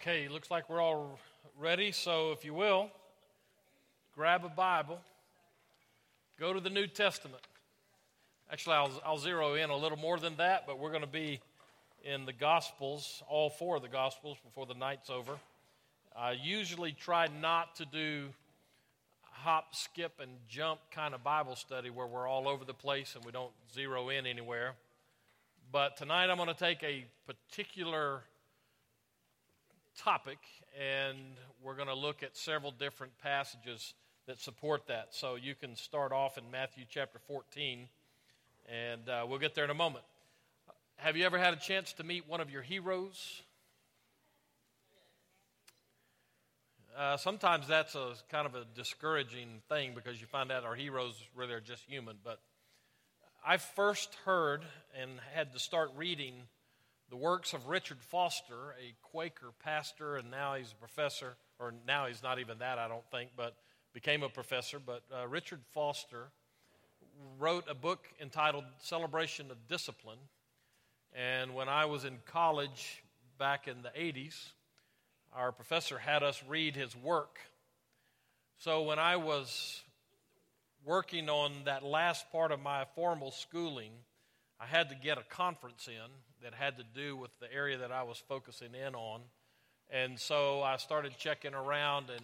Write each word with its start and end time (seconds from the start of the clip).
Okay, 0.00 0.28
looks 0.28 0.50
like 0.50 0.70
we're 0.70 0.80
all 0.80 1.18
ready. 1.58 1.92
So, 1.92 2.32
if 2.32 2.42
you 2.42 2.54
will, 2.54 2.88
grab 4.14 4.46
a 4.46 4.48
Bible, 4.48 4.98
go 6.38 6.54
to 6.54 6.60
the 6.60 6.70
New 6.70 6.86
Testament. 6.86 7.42
Actually, 8.50 8.76
I'll, 8.76 9.02
I'll 9.04 9.18
zero 9.18 9.56
in 9.56 9.68
a 9.68 9.76
little 9.76 9.98
more 9.98 10.18
than 10.18 10.36
that, 10.36 10.66
but 10.66 10.78
we're 10.78 10.88
going 10.88 11.02
to 11.02 11.06
be 11.06 11.40
in 12.02 12.24
the 12.24 12.32
Gospels, 12.32 13.22
all 13.28 13.50
four 13.50 13.76
of 13.76 13.82
the 13.82 13.88
Gospels, 13.88 14.38
before 14.42 14.64
the 14.64 14.72
night's 14.72 15.10
over. 15.10 15.32
I 16.16 16.30
usually 16.30 16.92
try 16.92 17.28
not 17.38 17.76
to 17.76 17.84
do 17.84 18.28
hop, 19.22 19.74
skip, 19.74 20.12
and 20.18 20.30
jump 20.48 20.80
kind 20.90 21.14
of 21.14 21.22
Bible 21.22 21.56
study 21.56 21.90
where 21.90 22.06
we're 22.06 22.26
all 22.26 22.48
over 22.48 22.64
the 22.64 22.72
place 22.72 23.16
and 23.16 23.24
we 23.26 23.32
don't 23.32 23.52
zero 23.74 24.08
in 24.08 24.24
anywhere. 24.24 24.76
But 25.70 25.98
tonight 25.98 26.30
I'm 26.30 26.38
going 26.38 26.48
to 26.48 26.54
take 26.54 26.82
a 26.82 27.04
particular 27.26 28.22
topic, 29.98 30.38
and 30.78 31.18
we're 31.62 31.74
going 31.74 31.88
to 31.88 31.94
look 31.94 32.22
at 32.22 32.36
several 32.36 32.70
different 32.72 33.12
passages 33.22 33.94
that 34.26 34.40
support 34.40 34.86
that. 34.86 35.08
So 35.10 35.36
you 35.36 35.54
can 35.54 35.76
start 35.76 36.12
off 36.12 36.38
in 36.38 36.50
Matthew 36.50 36.84
chapter 36.88 37.18
14, 37.26 37.88
and 38.68 39.08
uh, 39.08 39.26
we'll 39.28 39.38
get 39.38 39.54
there 39.54 39.64
in 39.64 39.70
a 39.70 39.74
moment. 39.74 40.04
Have 40.96 41.16
you 41.16 41.24
ever 41.24 41.38
had 41.38 41.54
a 41.54 41.56
chance 41.56 41.92
to 41.94 42.04
meet 42.04 42.28
one 42.28 42.40
of 42.40 42.50
your 42.50 42.62
heroes? 42.62 43.42
Uh, 46.96 47.16
sometimes 47.16 47.66
that's 47.66 47.94
a 47.94 48.12
kind 48.30 48.46
of 48.46 48.54
a 48.54 48.64
discouraging 48.74 49.62
thing 49.68 49.92
because 49.94 50.20
you 50.20 50.26
find 50.26 50.52
out 50.52 50.64
our 50.64 50.74
heroes 50.74 51.14
really 51.34 51.54
are 51.54 51.60
just 51.60 51.84
human. 51.84 52.16
But 52.22 52.40
I 53.46 53.56
first 53.56 54.14
heard 54.26 54.62
and 55.00 55.12
had 55.32 55.52
to 55.54 55.58
start 55.58 55.90
reading 55.96 56.34
the 57.10 57.16
works 57.16 57.52
of 57.52 57.66
Richard 57.66 58.00
Foster, 58.00 58.74
a 58.80 58.94
Quaker 59.02 59.48
pastor, 59.62 60.16
and 60.16 60.30
now 60.30 60.54
he's 60.54 60.70
a 60.70 60.76
professor, 60.76 61.34
or 61.58 61.74
now 61.86 62.06
he's 62.06 62.22
not 62.22 62.38
even 62.38 62.58
that, 62.58 62.78
I 62.78 62.86
don't 62.86 63.04
think, 63.10 63.30
but 63.36 63.56
became 63.92 64.22
a 64.22 64.28
professor. 64.28 64.78
But 64.78 65.02
uh, 65.12 65.26
Richard 65.26 65.60
Foster 65.74 66.28
wrote 67.38 67.64
a 67.68 67.74
book 67.74 68.06
entitled 68.20 68.64
Celebration 68.78 69.50
of 69.50 69.56
Discipline. 69.68 70.18
And 71.12 71.54
when 71.54 71.68
I 71.68 71.86
was 71.86 72.04
in 72.04 72.18
college 72.26 73.02
back 73.38 73.66
in 73.66 73.82
the 73.82 73.88
80s, 73.88 74.52
our 75.34 75.50
professor 75.50 75.98
had 75.98 76.22
us 76.22 76.40
read 76.48 76.76
his 76.76 76.96
work. 76.96 77.40
So 78.58 78.82
when 78.82 79.00
I 79.00 79.16
was 79.16 79.82
working 80.84 81.28
on 81.28 81.52
that 81.64 81.82
last 81.82 82.30
part 82.30 82.52
of 82.52 82.60
my 82.60 82.84
formal 82.94 83.32
schooling, 83.32 83.92
I 84.60 84.66
had 84.66 84.90
to 84.90 84.94
get 84.94 85.16
a 85.16 85.22
conference 85.22 85.88
in 85.88 86.10
that 86.42 86.52
had 86.52 86.76
to 86.76 86.84
do 86.94 87.16
with 87.16 87.30
the 87.40 87.52
area 87.52 87.78
that 87.78 87.90
I 87.90 88.02
was 88.02 88.22
focusing 88.28 88.74
in 88.74 88.94
on. 88.94 89.22
And 89.90 90.18
so 90.18 90.62
I 90.62 90.76
started 90.76 91.16
checking 91.18 91.54
around 91.54 92.10
and 92.10 92.20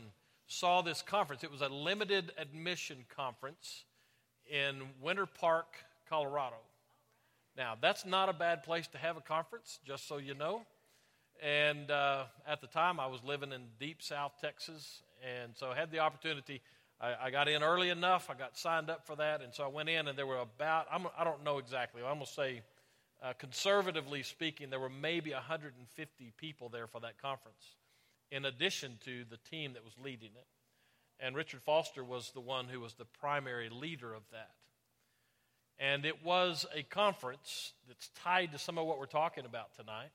saw 0.46 0.82
this 0.82 1.00
conference. 1.00 1.42
It 1.44 1.50
was 1.50 1.62
a 1.62 1.68
limited 1.68 2.32
admission 2.38 3.04
conference 3.14 3.84
in 4.50 4.82
Winter 5.00 5.26
Park, 5.26 5.66
Colorado. 6.08 6.56
Now, 7.56 7.74
that's 7.80 8.04
not 8.04 8.28
a 8.28 8.34
bad 8.34 8.62
place 8.62 8.86
to 8.88 8.98
have 8.98 9.16
a 9.16 9.22
conference, 9.22 9.78
just 9.86 10.06
so 10.06 10.18
you 10.18 10.34
know. 10.34 10.62
And 11.42 11.90
uh, 11.90 12.24
at 12.46 12.60
the 12.60 12.66
time, 12.66 13.00
I 13.00 13.06
was 13.06 13.24
living 13.24 13.52
in 13.52 13.62
deep 13.80 14.02
South 14.02 14.32
Texas, 14.40 15.02
and 15.24 15.52
so 15.54 15.70
I 15.70 15.74
had 15.74 15.90
the 15.90 16.00
opportunity. 16.00 16.60
I, 17.00 17.14
I, 17.24 17.30
got 17.30 17.48
in 17.48 17.62
early 17.62 17.90
enough. 17.90 18.30
I 18.30 18.34
got 18.34 18.56
signed 18.56 18.88
up 18.88 19.06
for 19.06 19.16
that, 19.16 19.42
and 19.42 19.52
so 19.52 19.64
I 19.64 19.68
went 19.68 19.88
in, 19.88 20.08
and 20.08 20.16
there 20.16 20.26
were 20.26 20.38
about, 20.38 20.86
I'm, 20.90 21.06
I 21.18 21.24
do 21.24 21.30
not 21.30 21.44
know 21.44 21.58
exactly, 21.58 22.02
I'm 22.02 22.14
going 22.14 22.26
to 22.26 22.32
say 22.32 22.62
uh, 23.22 23.32
conservatively 23.38 24.22
speaking, 24.22 24.70
there 24.70 24.80
were 24.80 24.90
maybe 24.90 25.32
150 25.32 26.32
people 26.36 26.68
there 26.68 26.86
for 26.86 27.00
that 27.00 27.20
conference, 27.20 27.76
in 28.30 28.44
addition 28.44 28.98
to 29.04 29.24
the 29.30 29.38
team 29.50 29.74
that 29.74 29.84
was 29.84 29.94
leading 30.02 30.30
it. 30.34 30.46
And 31.18 31.34
Richard 31.34 31.62
Foster 31.62 32.04
was 32.04 32.30
the 32.32 32.40
one 32.40 32.66
who 32.66 32.80
was 32.80 32.94
the 32.94 33.06
primary 33.06 33.70
leader 33.70 34.12
of 34.12 34.22
that. 34.32 34.50
And 35.78 36.04
it 36.04 36.24
was 36.24 36.66
a 36.74 36.82
conference 36.82 37.72
that's 37.86 38.10
tied 38.22 38.52
to 38.52 38.58
some 38.58 38.78
of 38.78 38.86
what 38.86 38.98
we're 38.98 39.06
talking 39.06 39.44
about 39.44 39.74
tonight. 39.74 40.10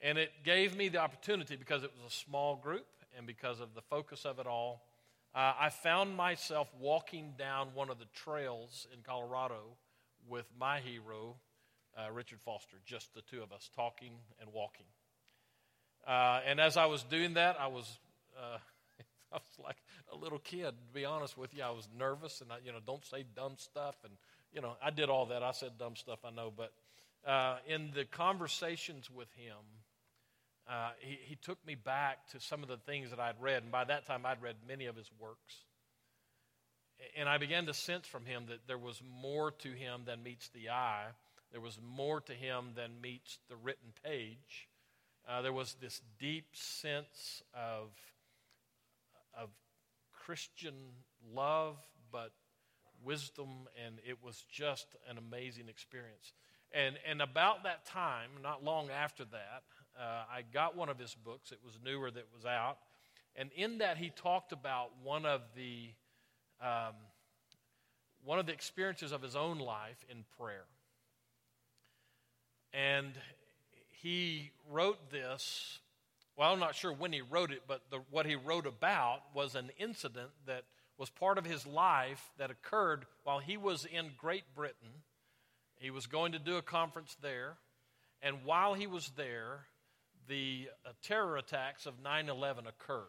And 0.00 0.18
it 0.18 0.30
gave 0.44 0.76
me 0.76 0.88
the 0.88 0.98
opportunity, 0.98 1.56
because 1.56 1.82
it 1.84 1.92
was 2.02 2.12
a 2.12 2.16
small 2.16 2.56
group 2.56 2.86
and 3.16 3.26
because 3.26 3.60
of 3.60 3.74
the 3.74 3.82
focus 3.82 4.24
of 4.24 4.38
it 4.38 4.46
all, 4.46 4.82
uh, 5.34 5.52
I 5.58 5.70
found 5.70 6.16
myself 6.16 6.68
walking 6.80 7.34
down 7.36 7.68
one 7.74 7.90
of 7.90 7.98
the 7.98 8.06
trails 8.14 8.86
in 8.92 9.00
Colorado 9.02 9.76
with 10.28 10.46
my 10.58 10.80
hero, 10.80 11.36
uh, 11.98 12.10
Richard 12.12 12.40
Foster, 12.40 12.76
just 12.86 13.12
the 13.14 13.22
two 13.22 13.42
of 13.42 13.52
us 13.52 13.68
talking 13.74 14.12
and 14.40 14.52
walking. 14.52 14.86
Uh, 16.06 16.40
and 16.46 16.60
as 16.60 16.76
I 16.76 16.86
was 16.86 17.02
doing 17.02 17.34
that, 17.34 17.56
I 17.58 17.66
was, 17.66 17.98
uh, 18.36 18.58
I 19.32 19.36
was 19.36 19.64
like 19.64 19.78
a 20.12 20.16
little 20.16 20.38
kid. 20.38 20.66
To 20.66 20.94
be 20.94 21.04
honest 21.04 21.36
with 21.36 21.54
you, 21.54 21.62
I 21.62 21.70
was 21.70 21.88
nervous, 21.98 22.40
and 22.40 22.52
I, 22.52 22.56
you 22.64 22.72
know, 22.72 22.78
don't 22.86 23.04
say 23.04 23.24
dumb 23.34 23.54
stuff. 23.56 23.96
And 24.04 24.12
you 24.52 24.60
know, 24.60 24.76
I 24.82 24.90
did 24.90 25.08
all 25.08 25.26
that. 25.26 25.42
I 25.42 25.52
said 25.52 25.78
dumb 25.78 25.96
stuff, 25.96 26.20
I 26.24 26.30
know. 26.30 26.52
But 26.56 26.72
uh, 27.26 27.56
in 27.66 27.90
the 27.94 28.04
conversations 28.04 29.10
with 29.10 29.32
him, 29.32 29.56
uh, 30.68 30.90
he, 31.00 31.18
he 31.22 31.36
took 31.36 31.64
me 31.66 31.74
back 31.74 32.28
to 32.30 32.40
some 32.40 32.62
of 32.62 32.68
the 32.68 32.78
things 32.78 33.10
that 33.10 33.20
I'd 33.20 33.40
read, 33.40 33.62
and 33.62 33.72
by 33.72 33.84
that 33.84 34.06
time, 34.06 34.24
I'd 34.24 34.42
read 34.42 34.56
many 34.66 34.86
of 34.86 34.96
his 34.96 35.10
works. 35.18 35.64
And 37.16 37.28
I 37.28 37.38
began 37.38 37.66
to 37.66 37.74
sense 37.74 38.06
from 38.06 38.24
him 38.24 38.44
that 38.48 38.66
there 38.66 38.78
was 38.78 39.02
more 39.20 39.50
to 39.50 39.68
him 39.68 40.02
than 40.06 40.22
meets 40.22 40.48
the 40.48 40.70
eye 40.70 41.08
there 41.54 41.60
was 41.60 41.78
more 41.80 42.20
to 42.20 42.32
him 42.32 42.72
than 42.74 43.00
meets 43.00 43.38
the 43.48 43.54
written 43.54 43.92
page. 44.04 44.68
Uh, 45.26 45.40
there 45.40 45.52
was 45.52 45.76
this 45.80 46.00
deep 46.18 46.46
sense 46.52 47.44
of, 47.54 47.90
of 49.40 49.50
Christian 50.12 50.74
love, 51.32 51.76
but 52.10 52.32
wisdom, 53.04 53.68
and 53.86 54.00
it 54.04 54.18
was 54.20 54.44
just 54.50 54.96
an 55.08 55.16
amazing 55.16 55.68
experience. 55.68 56.32
And, 56.72 56.96
and 57.08 57.22
about 57.22 57.62
that 57.62 57.86
time, 57.86 58.30
not 58.42 58.64
long 58.64 58.90
after 58.90 59.24
that, 59.24 59.62
uh, 59.98 60.24
I 60.32 60.42
got 60.52 60.76
one 60.76 60.88
of 60.88 60.98
his 60.98 61.14
books. 61.14 61.52
It 61.52 61.58
was 61.64 61.78
newer 61.84 62.10
that 62.10 62.26
was 62.34 62.44
out. 62.44 62.78
And 63.36 63.50
in 63.56 63.78
that, 63.78 63.96
he 63.96 64.10
talked 64.10 64.52
about 64.52 64.90
one 65.02 65.26
of 65.26 65.40
the, 65.56 65.88
um, 66.60 66.94
one 68.24 68.38
of 68.38 68.46
the 68.46 68.52
experiences 68.52 69.12
of 69.12 69.22
his 69.22 69.34
own 69.34 69.58
life 69.58 70.04
in 70.08 70.24
prayer. 70.38 70.64
And 72.72 73.12
he 74.02 74.50
wrote 74.70 75.10
this. 75.10 75.78
Well, 76.36 76.52
I'm 76.52 76.58
not 76.58 76.74
sure 76.74 76.92
when 76.92 77.12
he 77.12 77.22
wrote 77.22 77.52
it, 77.52 77.62
but 77.68 77.82
the, 77.90 78.00
what 78.10 78.26
he 78.26 78.34
wrote 78.34 78.66
about 78.66 79.20
was 79.34 79.54
an 79.54 79.70
incident 79.78 80.30
that 80.46 80.64
was 80.98 81.10
part 81.10 81.38
of 81.38 81.44
his 81.44 81.66
life 81.66 82.32
that 82.38 82.50
occurred 82.50 83.06
while 83.24 83.38
he 83.38 83.56
was 83.56 83.84
in 83.84 84.10
Great 84.16 84.44
Britain. 84.54 85.02
He 85.76 85.90
was 85.90 86.06
going 86.06 86.32
to 86.32 86.38
do 86.38 86.56
a 86.56 86.62
conference 86.62 87.16
there. 87.20 87.54
And 88.22 88.44
while 88.44 88.74
he 88.74 88.86
was 88.86 89.10
there, 89.16 89.66
the 90.28 90.68
uh, 90.86 90.90
terror 91.02 91.36
attacks 91.36 91.86
of 91.86 91.94
9 92.02 92.28
11 92.28 92.66
occurred. 92.66 93.06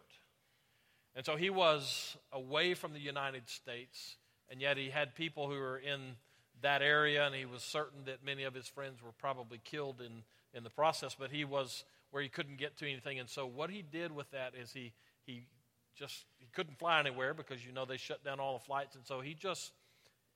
And 1.15 1.25
so 1.25 1.35
he 1.35 1.49
was 1.49 2.17
away 2.31 2.73
from 2.73 2.93
the 2.93 2.99
United 2.99 3.47
States, 3.49 4.17
and 4.49 4.59
yet 4.59 4.77
he 4.77 4.89
had 4.89 5.15
people 5.15 5.49
who 5.49 5.55
were 5.55 5.77
in 5.77 6.15
that 6.61 6.81
area, 6.81 7.25
and 7.25 7.33
he 7.33 7.45
was 7.45 7.63
certain 7.63 8.05
that 8.05 8.23
many 8.23 8.43
of 8.43 8.53
his 8.53 8.67
friends 8.67 9.01
were 9.01 9.13
probably 9.13 9.59
killed 9.63 10.01
in, 10.01 10.23
in 10.53 10.63
the 10.63 10.69
process, 10.69 11.15
but 11.17 11.31
he 11.31 11.45
was 11.45 11.85
where 12.11 12.21
he 12.21 12.29
couldn't 12.29 12.57
get 12.57 12.77
to 12.77 12.89
anything. 12.89 13.19
And 13.19 13.29
so 13.29 13.45
what 13.45 13.69
he 13.69 13.81
did 13.81 14.11
with 14.11 14.29
that 14.31 14.53
is 14.55 14.73
he, 14.73 14.93
he 15.25 15.45
just 15.95 16.25
he 16.37 16.47
couldn't 16.53 16.77
fly 16.77 16.99
anywhere 16.99 17.33
because, 17.33 17.65
you 17.65 17.71
know, 17.71 17.85
they 17.85 17.97
shut 17.97 18.23
down 18.23 18.39
all 18.39 18.57
the 18.57 18.63
flights. 18.63 18.95
And 18.95 19.05
so 19.05 19.21
he 19.21 19.33
just 19.33 19.71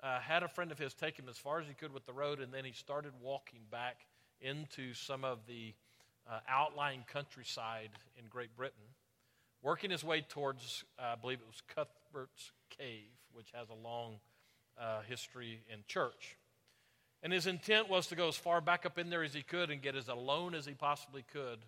uh, 0.01 0.19
had 0.19 0.43
a 0.43 0.47
friend 0.47 0.71
of 0.71 0.79
his 0.79 0.93
take 0.93 1.17
him 1.17 1.27
as 1.29 1.37
far 1.37 1.59
as 1.59 1.67
he 1.67 1.73
could 1.73 1.93
with 1.93 2.05
the 2.05 2.13
road, 2.13 2.39
and 2.39 2.53
then 2.53 2.63
he 2.63 2.71
started 2.71 3.11
walking 3.21 3.59
back 3.69 4.05
into 4.41 4.93
some 4.93 5.25
of 5.25 5.39
the 5.47 5.73
uh, 6.29 6.39
outlying 6.47 7.03
countryside 7.11 7.89
in 8.17 8.25
Great 8.29 8.55
Britain, 8.55 8.83
working 9.61 9.89
his 9.89 10.03
way 10.03 10.21
towards, 10.21 10.83
uh, 10.99 11.13
I 11.13 11.15
believe 11.15 11.39
it 11.39 11.47
was 11.47 11.61
Cuthbert's 11.75 12.51
Cave, 12.69 13.09
which 13.33 13.51
has 13.53 13.69
a 13.69 13.73
long 13.73 14.19
uh, 14.79 15.01
history 15.07 15.61
in 15.71 15.79
church. 15.87 16.37
And 17.21 17.33
his 17.33 17.47
intent 17.47 17.89
was 17.89 18.07
to 18.07 18.15
go 18.15 18.27
as 18.27 18.35
far 18.35 18.61
back 18.61 18.85
up 18.85 18.97
in 18.97 19.09
there 19.09 19.23
as 19.23 19.33
he 19.33 19.41
could 19.41 19.71
and 19.71 19.81
get 19.81 19.95
as 19.95 20.07
alone 20.07 20.55
as 20.55 20.65
he 20.65 20.73
possibly 20.73 21.25
could. 21.33 21.59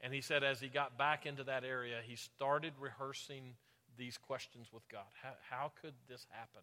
And 0.00 0.14
he 0.14 0.20
said, 0.20 0.44
as 0.44 0.60
he 0.60 0.68
got 0.68 0.96
back 0.96 1.26
into 1.26 1.44
that 1.44 1.64
area, 1.64 1.96
he 2.02 2.16
started 2.16 2.72
rehearsing 2.80 3.54
these 3.98 4.16
questions 4.16 4.68
with 4.72 4.88
God 4.88 5.04
How, 5.22 5.32
how 5.50 5.72
could 5.82 5.94
this 6.08 6.26
happen? 6.30 6.62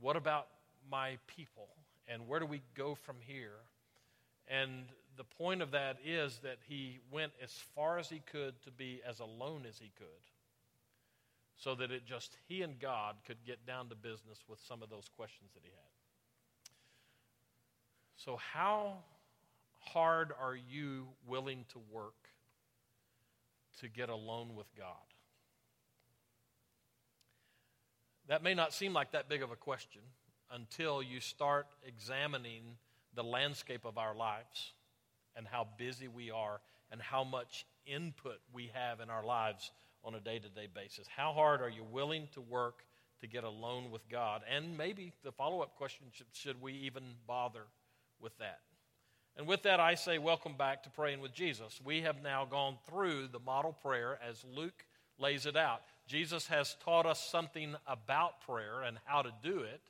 What 0.00 0.16
about 0.16 0.48
my 0.90 1.18
people? 1.26 1.68
And 2.08 2.26
where 2.26 2.40
do 2.40 2.46
we 2.46 2.62
go 2.74 2.94
from 2.94 3.16
here? 3.20 3.58
And 4.48 4.86
the 5.16 5.24
point 5.24 5.62
of 5.62 5.70
that 5.70 5.96
is 6.04 6.38
that 6.42 6.58
he 6.66 6.98
went 7.10 7.32
as 7.42 7.52
far 7.74 7.98
as 7.98 8.08
he 8.08 8.20
could 8.30 8.60
to 8.62 8.70
be 8.70 9.00
as 9.08 9.20
alone 9.20 9.64
as 9.68 9.78
he 9.78 9.90
could 9.96 10.06
so 11.56 11.74
that 11.74 11.90
it 11.90 12.04
just 12.04 12.36
he 12.48 12.62
and 12.62 12.78
God 12.78 13.16
could 13.26 13.38
get 13.46 13.64
down 13.66 13.88
to 13.88 13.94
business 13.94 14.44
with 14.48 14.58
some 14.66 14.82
of 14.82 14.90
those 14.90 15.08
questions 15.16 15.50
that 15.54 15.60
he 15.62 15.70
had. 15.70 15.94
So, 18.16 18.36
how 18.36 18.98
hard 19.80 20.32
are 20.40 20.56
you 20.56 21.06
willing 21.26 21.64
to 21.72 21.80
work 21.90 22.28
to 23.80 23.88
get 23.88 24.08
alone 24.08 24.54
with 24.54 24.66
God? 24.76 24.86
That 28.28 28.42
may 28.42 28.54
not 28.54 28.72
seem 28.72 28.92
like 28.92 29.12
that 29.12 29.28
big 29.28 29.42
of 29.42 29.50
a 29.50 29.56
question 29.56 30.00
until 30.50 31.02
you 31.02 31.20
start 31.20 31.66
examining 31.86 32.76
the 33.14 33.24
landscape 33.24 33.84
of 33.84 33.98
our 33.98 34.14
lives 34.14 34.72
and 35.36 35.46
how 35.46 35.66
busy 35.78 36.08
we 36.08 36.30
are 36.30 36.60
and 36.90 37.00
how 37.00 37.24
much 37.24 37.66
input 37.86 38.38
we 38.52 38.70
have 38.72 39.00
in 39.00 39.10
our 39.10 39.24
lives 39.24 39.70
on 40.04 40.14
a 40.14 40.20
day 40.20 40.38
to 40.38 40.48
day 40.48 40.68
basis. 40.72 41.06
How 41.14 41.32
hard 41.32 41.60
are 41.60 41.68
you 41.68 41.84
willing 41.84 42.28
to 42.34 42.40
work 42.40 42.84
to 43.20 43.26
get 43.26 43.44
alone 43.44 43.90
with 43.90 44.08
God? 44.08 44.42
And 44.52 44.76
maybe 44.76 45.12
the 45.22 45.32
follow 45.32 45.60
up 45.60 45.76
question 45.76 46.06
should, 46.12 46.26
should 46.32 46.60
we 46.60 46.72
even 46.72 47.02
bother 47.26 47.62
with 48.20 48.36
that? 48.38 48.60
And 49.36 49.48
with 49.48 49.62
that, 49.62 49.80
I 49.80 49.96
say, 49.96 50.18
welcome 50.18 50.54
back 50.56 50.84
to 50.84 50.90
Praying 50.90 51.20
with 51.20 51.34
Jesus. 51.34 51.80
We 51.84 52.02
have 52.02 52.22
now 52.22 52.44
gone 52.44 52.76
through 52.88 53.28
the 53.32 53.40
model 53.40 53.72
prayer 53.72 54.18
as 54.26 54.44
Luke 54.54 54.84
lays 55.18 55.46
it 55.46 55.56
out. 55.56 55.80
Jesus 56.06 56.46
has 56.46 56.76
taught 56.84 57.06
us 57.06 57.18
something 57.18 57.74
about 57.86 58.40
prayer 58.42 58.82
and 58.82 58.98
how 59.04 59.22
to 59.22 59.32
do 59.42 59.60
it. 59.60 59.80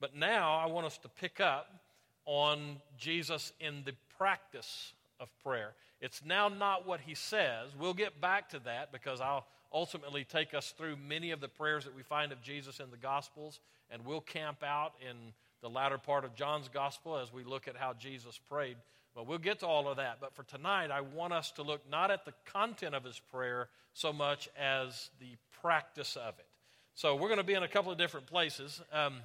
But 0.00 0.14
now 0.14 0.56
I 0.56 0.66
want 0.66 0.86
us 0.86 0.98
to 0.98 1.08
pick 1.08 1.40
up 1.40 1.81
on 2.24 2.80
Jesus 2.98 3.52
in 3.60 3.82
the 3.84 3.92
practice 4.16 4.92
of 5.20 5.28
prayer. 5.42 5.72
It's 6.00 6.22
now 6.24 6.48
not 6.48 6.86
what 6.86 7.00
he 7.00 7.14
says. 7.14 7.70
We'll 7.78 7.94
get 7.94 8.20
back 8.20 8.50
to 8.50 8.58
that 8.60 8.92
because 8.92 9.20
I'll 9.20 9.46
ultimately 9.72 10.24
take 10.24 10.54
us 10.54 10.74
through 10.76 10.96
many 10.96 11.30
of 11.30 11.40
the 11.40 11.48
prayers 11.48 11.84
that 11.84 11.94
we 11.94 12.02
find 12.02 12.32
of 12.32 12.42
Jesus 12.42 12.80
in 12.80 12.90
the 12.90 12.96
Gospels, 12.96 13.60
and 13.90 14.04
we'll 14.04 14.20
camp 14.20 14.62
out 14.62 14.92
in 15.00 15.16
the 15.62 15.70
latter 15.70 15.98
part 15.98 16.24
of 16.24 16.34
John's 16.34 16.68
Gospel 16.68 17.16
as 17.16 17.32
we 17.32 17.44
look 17.44 17.68
at 17.68 17.76
how 17.76 17.92
Jesus 17.94 18.38
prayed. 18.48 18.76
But 19.14 19.26
we'll 19.26 19.38
get 19.38 19.60
to 19.60 19.66
all 19.66 19.88
of 19.88 19.98
that. 19.98 20.18
But 20.20 20.34
for 20.34 20.42
tonight, 20.42 20.90
I 20.90 21.02
want 21.02 21.32
us 21.32 21.50
to 21.52 21.62
look 21.62 21.82
not 21.90 22.10
at 22.10 22.24
the 22.24 22.32
content 22.46 22.94
of 22.94 23.04
his 23.04 23.20
prayer 23.30 23.68
so 23.92 24.12
much 24.12 24.48
as 24.58 25.10
the 25.20 25.36
practice 25.60 26.16
of 26.16 26.38
it. 26.38 26.46
So 26.94 27.14
we're 27.14 27.28
going 27.28 27.38
to 27.38 27.44
be 27.44 27.54
in 27.54 27.62
a 27.62 27.68
couple 27.68 27.92
of 27.92 27.98
different 27.98 28.26
places. 28.26 28.80
Um, 28.92 29.18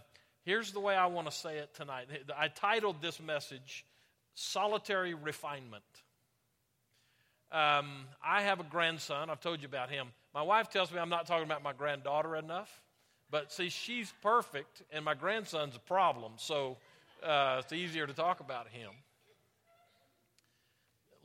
here's 0.48 0.72
the 0.72 0.80
way 0.80 0.96
I 0.96 1.08
want 1.08 1.30
to 1.30 1.36
say 1.36 1.58
it 1.58 1.76
tonight. 1.76 2.08
I 2.36 2.48
titled 2.48 3.02
this 3.02 3.20
message 3.20 3.86
Solitary 4.34 5.14
Refinement. 5.14 5.84
Um, 7.52 8.06
I 8.24 8.44
have 8.44 8.62
a 8.62 8.64
grandson. 8.64 9.30
I've 9.30 9.42
told 9.42 9.62
you 9.62 9.68
about 9.68 9.90
him. 9.90 10.08
My 10.34 10.42
wife 10.42 10.70
tells 10.70 10.90
me 10.90 11.00
I'm 11.00 11.10
not 11.10 11.28
talking 11.28 11.46
about 11.46 11.64
my 11.64 11.74
granddaughter 11.74 12.38
enough. 12.38 12.70
But 13.30 13.52
see, 13.52 13.68
she's 13.68 14.14
perfect, 14.22 14.84
and 14.94 15.04
my 15.04 15.16
grandson's 15.16 15.76
a 15.76 15.80
problem. 15.80 16.32
So 16.38 16.78
uh, 17.22 17.58
it's 17.60 17.74
easier 17.74 18.08
to 18.08 18.14
talk 18.14 18.40
about 18.40 18.70
him. 18.70 18.92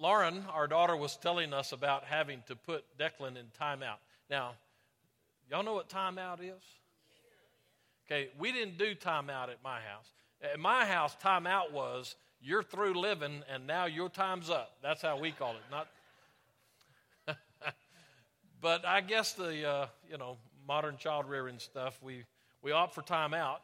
Lauren, 0.01 0.45
our 0.53 0.67
daughter, 0.67 0.97
was 0.97 1.17
telling 1.17 1.55
us 1.55 1.71
about 1.71 2.03
having 2.03 2.43
to 2.49 2.57
put 2.57 2.85
Declan 2.99 3.37
in 3.37 3.47
timeout. 3.61 3.99
Now, 4.29 4.55
y'all 5.49 5.63
know 5.63 5.75
what 5.75 5.89
timeout 5.89 6.41
is? 6.41 6.82
Okay, 8.07 8.29
we 8.39 8.53
didn't 8.53 8.79
do 8.79 8.95
timeout 8.95 9.49
at 9.49 9.63
my 9.63 9.81
house. 9.81 10.13
At 10.43 10.59
my 10.59 10.85
house, 10.85 11.17
timeout 11.23 11.73
was 11.73 12.17
you're 12.41 12.63
through 12.63 12.95
living 12.95 13.43
and 13.53 13.67
now 13.67 13.87
your 13.87 14.09
time's 14.09 14.51
up. 14.51 14.73
That's 14.83 15.01
how 15.01 15.19
we 15.19 15.31
call 15.31 15.53
it. 15.53 15.63
Not, 15.71 15.89
but 18.61 18.85
I 18.85 19.01
guess 19.01 19.33
the 19.33 19.69
uh, 19.69 19.87
you 20.11 20.19
know 20.19 20.37
modern 20.67 20.97
child 20.97 21.29
rearing 21.29 21.59
stuff, 21.59 21.99
we 22.03 22.25
we 22.63 22.73
opt 22.73 22.95
for 22.95 23.03
timeout, 23.03 23.59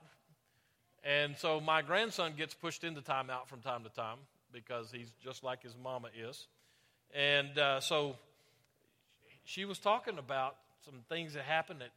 and 1.03 1.37
so 1.37 1.61
my 1.61 1.83
grandson 1.83 2.35
gets 2.37 2.55
pushed 2.55 2.85
into 2.85 3.01
timeout 3.01 3.49
from 3.49 3.61
time 3.61 3.83
to 3.85 3.91
time 3.91 4.19
because 4.53 4.91
he's 4.91 5.13
just 5.23 5.45
like 5.45 5.63
his 5.63 5.75
mama 5.83 6.09
is. 6.17 6.47
And 7.15 7.59
uh, 7.59 7.81
so 7.81 8.17
she 9.45 9.65
was 9.65 9.79
talking 9.79 10.19
about 10.19 10.57
some 10.85 11.01
things 11.09 11.35
that 11.35 11.45
happened 11.45 11.83
at, 11.83 11.91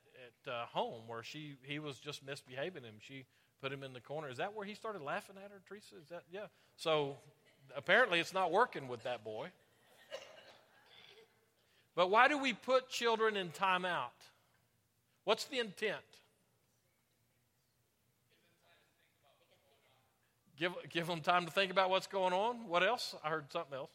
at 0.45 0.51
uh, 0.51 0.65
home 0.65 1.03
where 1.07 1.23
she 1.23 1.55
he 1.63 1.79
was 1.79 1.99
just 1.99 2.25
misbehaving 2.25 2.83
him. 2.83 2.95
She 2.99 3.25
put 3.61 3.71
him 3.71 3.83
in 3.83 3.93
the 3.93 4.01
corner. 4.01 4.29
Is 4.29 4.37
that 4.37 4.53
where 4.53 4.65
he 4.65 4.73
started 4.73 5.01
laughing 5.01 5.35
at 5.43 5.51
her, 5.51 5.61
Teresa? 5.67 5.95
Is 6.01 6.09
that 6.09 6.23
yeah? 6.31 6.47
So 6.75 7.17
apparently 7.75 8.19
it's 8.19 8.33
not 8.33 8.51
working 8.51 8.87
with 8.87 9.03
that 9.03 9.23
boy. 9.23 9.49
But 11.95 12.09
why 12.09 12.27
do 12.27 12.37
we 12.37 12.53
put 12.53 12.89
children 12.89 13.35
in 13.35 13.49
timeout? 13.49 14.09
What's 15.25 15.45
the 15.45 15.59
intent? 15.59 15.97
Give, 20.57 20.73
give 20.89 21.07
them 21.07 21.21
time 21.21 21.45
to 21.45 21.51
think 21.51 21.71
about 21.71 21.89
what's 21.89 22.07
going 22.07 22.33
on. 22.33 22.67
What 22.67 22.83
else? 22.83 23.15
I 23.23 23.29
heard 23.29 23.51
something 23.51 23.75
else. 23.75 23.89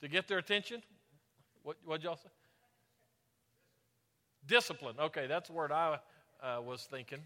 To 0.00 0.08
get 0.08 0.26
their 0.28 0.38
attention? 0.38 0.82
What 1.62 1.76
did 1.90 2.04
y'all 2.04 2.16
say? 2.16 2.30
Discipline. 4.50 4.96
Okay, 4.98 5.28
that's 5.28 5.48
the 5.48 5.54
word 5.54 5.70
I 5.70 6.00
uh, 6.42 6.60
was 6.60 6.82
thinking. 6.90 7.20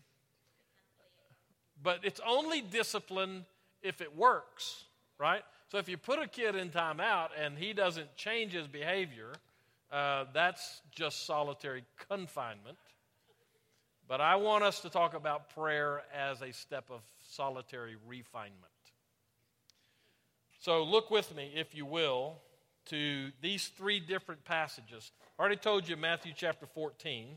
But 1.82 2.00
it's 2.02 2.20
only 2.26 2.60
discipline 2.60 3.46
if 3.82 4.02
it 4.02 4.14
works, 4.14 4.84
right? 5.18 5.42
So 5.68 5.78
if 5.78 5.88
you 5.88 5.96
put 5.96 6.18
a 6.18 6.28
kid 6.28 6.54
in 6.54 6.68
timeout 6.68 7.30
and 7.42 7.56
he 7.56 7.72
doesn't 7.72 8.14
change 8.14 8.52
his 8.52 8.66
behavior, 8.66 9.32
uh, 9.90 10.26
that's 10.34 10.82
just 10.94 11.24
solitary 11.26 11.84
confinement. 12.10 12.76
But 14.06 14.20
I 14.20 14.36
want 14.36 14.62
us 14.62 14.80
to 14.80 14.90
talk 14.90 15.14
about 15.14 15.48
prayer 15.48 16.02
as 16.14 16.42
a 16.42 16.52
step 16.52 16.90
of 16.90 17.00
solitary 17.26 17.96
refinement. 18.06 18.58
So 20.58 20.82
look 20.82 21.10
with 21.10 21.34
me, 21.34 21.52
if 21.56 21.74
you 21.74 21.86
will, 21.86 22.36
to 22.86 23.30
these 23.40 23.68
three 23.68 24.00
different 24.00 24.44
passages. 24.44 25.10
I 25.38 25.42
already 25.42 25.56
told 25.56 25.88
you 25.88 25.96
Matthew 25.96 26.32
chapter 26.36 26.66
14. 26.66 27.28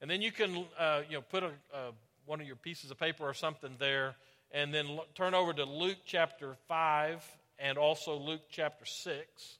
And 0.00 0.10
then 0.10 0.20
you 0.20 0.32
can 0.32 0.66
uh, 0.78 1.02
you 1.08 1.16
know, 1.16 1.22
put 1.22 1.42
a, 1.42 1.50
uh, 1.72 1.92
one 2.26 2.40
of 2.40 2.46
your 2.46 2.56
pieces 2.56 2.90
of 2.90 2.98
paper 2.98 3.24
or 3.24 3.34
something 3.34 3.74
there, 3.78 4.16
and 4.52 4.72
then 4.72 4.86
l- 4.86 5.06
turn 5.14 5.34
over 5.34 5.52
to 5.52 5.64
Luke 5.64 5.98
chapter 6.04 6.56
5 6.68 7.24
and 7.58 7.78
also 7.78 8.16
Luke 8.16 8.42
chapter 8.50 8.84
6. 8.84 9.58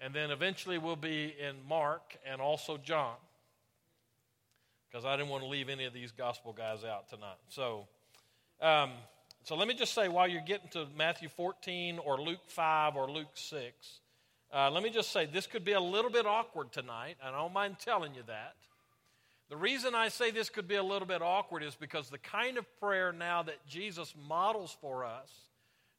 And 0.00 0.14
then 0.14 0.30
eventually 0.30 0.78
we'll 0.78 0.96
be 0.96 1.34
in 1.38 1.56
Mark 1.68 2.16
and 2.26 2.40
also 2.40 2.76
John 2.76 3.14
because 4.90 5.04
I 5.04 5.16
didn't 5.16 5.30
want 5.30 5.42
to 5.42 5.48
leave 5.48 5.68
any 5.68 5.84
of 5.84 5.94
these 5.94 6.12
gospel 6.12 6.52
guys 6.52 6.84
out 6.84 7.08
tonight. 7.08 7.38
So, 7.48 7.86
um, 8.60 8.90
so 9.44 9.54
let 9.54 9.66
me 9.66 9.74
just 9.74 9.94
say 9.94 10.08
while 10.08 10.28
you're 10.28 10.42
getting 10.42 10.68
to 10.70 10.86
Matthew 10.96 11.28
14 11.28 11.98
or 11.98 12.20
Luke 12.20 12.48
5 12.48 12.96
or 12.96 13.10
Luke 13.10 13.30
6, 13.34 14.00
uh, 14.52 14.70
let 14.70 14.82
me 14.82 14.90
just 14.90 15.12
say 15.12 15.26
this 15.26 15.46
could 15.46 15.64
be 15.64 15.72
a 15.72 15.80
little 15.80 16.10
bit 16.10 16.26
awkward 16.26 16.72
tonight, 16.72 17.16
and 17.24 17.34
I 17.34 17.38
don't 17.38 17.52
mind 17.52 17.76
telling 17.78 18.14
you 18.14 18.22
that. 18.26 18.54
The 19.48 19.56
reason 19.56 19.94
I 19.94 20.08
say 20.08 20.30
this 20.30 20.50
could 20.50 20.68
be 20.68 20.76
a 20.76 20.82
little 20.82 21.06
bit 21.06 21.22
awkward 21.22 21.62
is 21.62 21.74
because 21.74 22.08
the 22.08 22.18
kind 22.18 22.56
of 22.56 22.66
prayer 22.80 23.12
now 23.12 23.42
that 23.42 23.66
Jesus 23.66 24.14
models 24.26 24.76
for 24.80 25.04
us 25.04 25.30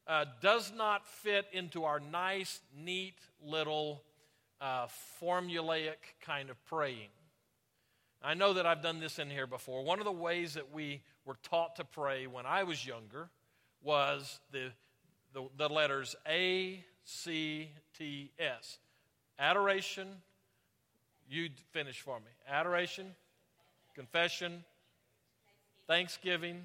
uh, 0.08 0.26
does 0.42 0.72
not 0.76 1.06
fit 1.08 1.46
into 1.52 1.84
our 1.84 2.00
nice, 2.00 2.62
neat 2.76 3.16
little 3.44 4.02
uh, 4.60 4.88
formulaic 5.22 5.98
kind 6.22 6.50
of 6.50 6.64
praying. 6.66 7.10
I 8.24 8.34
know 8.34 8.54
that 8.54 8.66
I've 8.66 8.82
done 8.82 9.00
this 9.00 9.20
in 9.20 9.30
here 9.30 9.48
before. 9.48 9.84
One 9.84 10.00
of 10.00 10.06
the 10.06 10.12
ways 10.12 10.54
that 10.54 10.74
we 10.74 11.02
were 11.26 11.38
taught 11.44 11.76
to 11.76 11.84
pray 11.84 12.26
when 12.26 12.46
I 12.46 12.64
was 12.64 12.86
younger 12.86 13.30
was 13.82 14.40
the, 14.52 14.72
the, 15.34 15.44
the 15.58 15.70
letters 15.70 16.16
A, 16.28 16.84
C, 17.04 17.70
T, 17.98 18.32
S. 18.40 18.78
Adoration, 19.40 20.08
you 21.30 21.50
finish 21.72 22.00
for 22.00 22.20
me. 22.20 22.26
Adoration, 22.48 23.08
confession, 23.96 24.64
thanksgiving, 25.88 26.62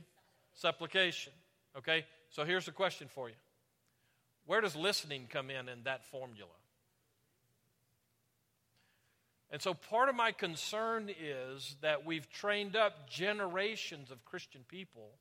supplication. 0.54 1.32
Okay? 1.76 2.04
So 2.30 2.44
here's 2.44 2.66
the 2.66 2.72
question 2.72 3.08
for 3.08 3.28
you 3.28 3.34
Where 4.46 4.60
does 4.60 4.76
listening 4.76 5.28
come 5.30 5.50
in 5.50 5.68
in 5.68 5.84
that 5.84 6.04
formula? 6.04 6.50
And 9.50 9.62
so 9.62 9.72
part 9.72 10.10
of 10.10 10.14
my 10.14 10.32
concern 10.32 11.08
is 11.08 11.76
that 11.80 12.04
we've 12.04 12.28
trained 12.30 12.76
up 12.76 13.08
generations 13.08 14.10
of 14.10 14.22
Christian 14.26 14.60
people 14.68 15.12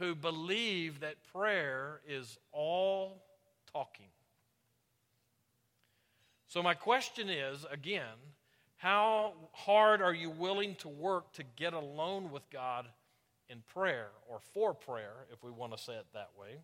who 0.00 0.16
believe 0.16 1.00
that 1.00 1.14
prayer 1.32 2.00
is 2.08 2.38
all 2.50 3.22
talking. 3.72 4.08
So, 6.48 6.60
my 6.62 6.74
question 6.74 7.28
is 7.28 7.64
again, 7.70 8.16
how 8.78 9.34
hard 9.52 10.02
are 10.02 10.14
you 10.14 10.30
willing 10.30 10.74
to 10.76 10.88
work 10.88 11.32
to 11.34 11.44
get 11.54 11.74
alone 11.74 12.32
with 12.32 12.48
God 12.50 12.86
in 13.48 13.62
prayer 13.72 14.08
or 14.28 14.40
for 14.52 14.74
prayer, 14.74 15.12
if 15.32 15.44
we 15.44 15.50
want 15.50 15.76
to 15.76 15.78
say 15.78 15.92
it 15.92 16.06
that 16.14 16.30
way? 16.40 16.56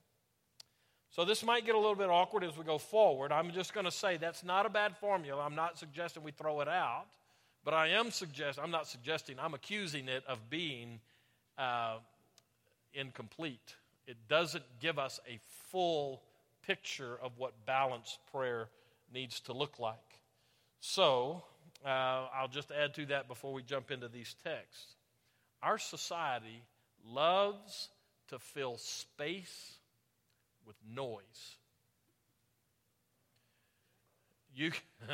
So 1.11 1.25
this 1.25 1.45
might 1.45 1.65
get 1.65 1.75
a 1.75 1.79
little 1.79 1.95
bit 1.95 2.11
awkward 2.11 2.45
as 2.45 2.59
we 2.59 2.65
go 2.65 2.79
forward. 2.79 3.33
I'm 3.33 3.51
just 3.53 3.73
going 3.73 3.87
to 3.87 3.91
say 3.91 4.17
that's 4.17 4.45
not 4.45 4.67
a 4.67 4.69
bad 4.69 4.97
formula. 4.97 5.43
I'm 5.43 5.55
not 5.55 5.79
suggesting 5.79 6.23
we 6.23 6.31
throw 6.31 6.61
it 6.61 6.69
out, 6.69 7.05
but 7.65 7.73
I 7.73 7.89
am 7.89 8.11
suggest 8.11 8.59
I'm 8.63 8.71
not 8.71 8.87
suggesting 8.87 9.37
I'm 9.41 9.55
accusing 9.55 10.09
it 10.09 10.25
of 10.27 10.51
being 10.51 11.01
uh, 11.57 11.99
incomplete. 12.97 13.75
It 14.07 14.17
doesn't 14.29 14.65
give 14.81 14.99
us 14.99 15.21
a 15.29 15.39
full 15.71 16.23
picture 16.67 17.19
of 17.23 17.39
what 17.39 17.53
balanced 17.67 18.19
prayer 18.33 18.69
needs 19.13 19.41
to 19.41 19.53
look 19.53 19.79
like. 19.79 20.21
So, 20.81 21.43
uh, 21.85 22.29
I'll 22.35 22.49
just 22.49 22.71
add 22.71 22.95
to 22.95 23.07
that 23.07 23.29
before 23.29 23.53
we 23.53 23.63
jump 23.63 23.91
into 23.91 24.09
these 24.09 24.35
texts. 24.45 24.95
Our 25.63 25.79
society 25.79 26.63
loves 27.05 27.89
to 28.29 28.39
fill 28.39 28.77
space 28.79 29.79
with 30.67 30.77
noise. 30.89 31.57
You, 34.55 34.73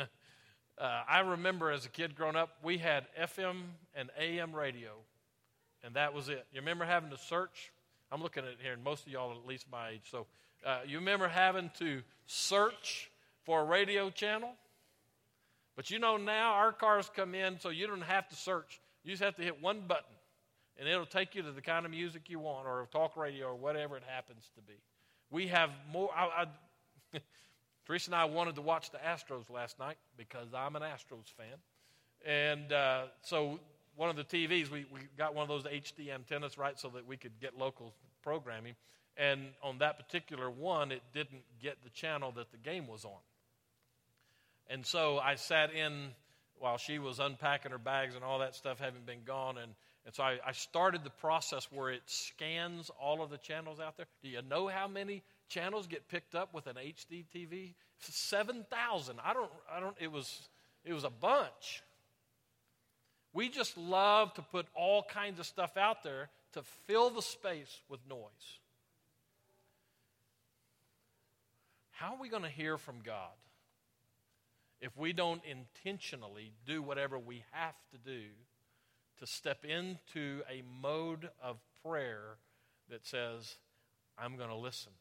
uh, 0.77 1.01
I 1.07 1.19
remember 1.19 1.69
as 1.69 1.85
a 1.85 1.89
kid 1.89 2.15
growing 2.15 2.35
up, 2.35 2.57
we 2.63 2.77
had 2.77 3.05
FM 3.19 3.61
and 3.93 4.09
AM 4.17 4.55
radio, 4.55 4.91
and 5.83 5.95
that 5.95 6.13
was 6.13 6.29
it. 6.29 6.45
You 6.53 6.61
remember 6.61 6.85
having 6.85 7.09
to 7.09 7.17
search? 7.17 7.72
I'm 8.13 8.21
looking 8.21 8.43
at 8.43 8.51
it 8.51 8.57
here, 8.61 8.73
and 8.73 8.83
most 8.83 9.07
of 9.07 9.11
y'all 9.11 9.31
are 9.31 9.35
at 9.35 9.47
least 9.47 9.65
my 9.71 9.89
age. 9.89 10.03
So, 10.11 10.27
uh, 10.63 10.81
you 10.85 10.99
remember 10.99 11.27
having 11.27 11.71
to 11.79 12.03
search 12.27 13.09
for 13.43 13.61
a 13.61 13.63
radio 13.63 14.11
channel? 14.11 14.51
But 15.75 15.89
you 15.89 15.97
know 15.97 16.17
now 16.17 16.53
our 16.53 16.71
cars 16.71 17.09
come 17.15 17.33
in, 17.33 17.59
so 17.59 17.69
you 17.69 17.87
don't 17.87 18.01
have 18.01 18.29
to 18.29 18.35
search. 18.35 18.79
You 19.03 19.09
just 19.09 19.23
have 19.23 19.35
to 19.37 19.41
hit 19.41 19.63
one 19.63 19.81
button, 19.87 20.13
and 20.77 20.87
it'll 20.87 21.07
take 21.07 21.33
you 21.33 21.41
to 21.41 21.51
the 21.51 21.61
kind 21.61 21.85
of 21.85 21.91
music 21.91 22.29
you 22.29 22.37
want, 22.37 22.67
or 22.67 22.87
talk 22.91 23.17
radio, 23.17 23.47
or 23.47 23.55
whatever 23.55 23.97
it 23.97 24.03
happens 24.07 24.47
to 24.53 24.61
be. 24.61 24.75
We 25.31 25.47
have 25.47 25.71
more. 25.91 26.11
I, 26.15 26.45
I, 27.13 27.17
Teresa 27.87 28.09
and 28.11 28.15
I 28.15 28.25
wanted 28.25 28.53
to 28.55 28.61
watch 28.61 28.91
the 28.91 28.99
Astros 28.99 29.49
last 29.49 29.79
night 29.79 29.97
because 30.17 30.53
I'm 30.55 30.75
an 30.75 30.83
Astros 30.83 31.33
fan, 31.35 31.57
and 32.23 32.71
uh, 32.71 33.05
so 33.23 33.59
one 33.95 34.11
of 34.11 34.15
the 34.15 34.23
TVs 34.23 34.69
we, 34.69 34.85
we 34.93 35.01
got 35.17 35.33
one 35.35 35.43
of 35.43 35.49
those 35.49 35.63
HD 35.63 36.13
antennas 36.13 36.59
right 36.59 36.79
so 36.79 36.89
that 36.89 37.07
we 37.07 37.17
could 37.17 37.39
get 37.39 37.57
local 37.57 37.93
programming, 38.23 38.75
and 39.17 39.41
on 39.61 39.79
that 39.79 39.97
particular 39.97 40.49
one, 40.49 40.91
it 40.91 41.01
didn't 41.13 41.43
get 41.61 41.83
the 41.83 41.89
channel 41.89 42.31
that 42.35 42.51
the 42.51 42.57
game 42.57 42.87
was 42.87 43.05
on. 43.05 43.21
And 44.67 44.85
so 44.85 45.19
I 45.19 45.35
sat 45.35 45.73
in 45.73 46.09
while 46.57 46.77
she 46.77 46.97
was 46.97 47.19
unpacking 47.19 47.71
her 47.71 47.77
bags 47.77 48.15
and 48.15 48.23
all 48.23 48.39
that 48.39 48.55
stuff 48.55 48.79
having 48.79 49.01
been 49.05 49.23
gone. 49.25 49.57
And, 49.57 49.73
and 50.05 50.15
so 50.15 50.23
I, 50.23 50.39
I 50.45 50.53
started 50.53 51.03
the 51.03 51.09
process 51.09 51.67
where 51.71 51.89
it 51.89 52.01
scans 52.05 52.89
all 52.99 53.21
of 53.21 53.29
the 53.29 53.37
channels 53.37 53.79
out 53.79 53.97
there. 53.97 54.05
Do 54.23 54.29
you 54.29 54.41
know 54.41 54.67
how 54.67 54.87
many 54.87 55.23
channels 55.49 55.87
get 55.87 56.07
picked 56.07 56.35
up 56.35 56.53
with 56.53 56.67
an 56.67 56.75
HD 56.75 57.25
TV? 57.35 57.73
7,000. 57.99 59.19
I 59.23 59.33
don't, 59.33 59.51
I 59.71 59.79
don't, 59.79 59.95
it 59.99 60.11
was, 60.11 60.47
it 60.85 60.93
was 60.93 61.03
a 61.03 61.09
bunch. 61.09 61.83
We 63.33 63.49
just 63.49 63.77
love 63.77 64.33
to 64.35 64.41
put 64.41 64.65
all 64.75 65.03
kinds 65.03 65.39
of 65.39 65.45
stuff 65.45 65.75
out 65.77 66.03
there 66.03 66.29
to 66.53 66.63
fill 66.87 67.09
the 67.09 67.21
space 67.21 67.81
with 67.89 67.99
noise. 68.07 68.59
How 71.91 72.13
are 72.13 72.19
we 72.19 72.29
going 72.29 72.43
to 72.43 72.49
hear 72.49 72.77
from 72.77 73.01
God? 73.03 73.31
if 74.83 74.97
we 74.97 75.13
don't 75.13 75.41
intentionally 75.45 76.51
do 76.65 76.81
whatever 76.81 77.17
we 77.17 77.41
have 77.51 77.75
to 77.89 77.97
do 77.97 78.25
to 79.17 79.25
step 79.25 79.63
into 79.63 80.41
a 80.51 80.61
mode 80.81 81.29
of 81.41 81.55
prayer 81.85 82.35
that 82.89 83.07
says, 83.07 83.55
I'm 84.17 84.35
going 84.35 84.49
to 84.49 84.57
listen. 84.57 84.91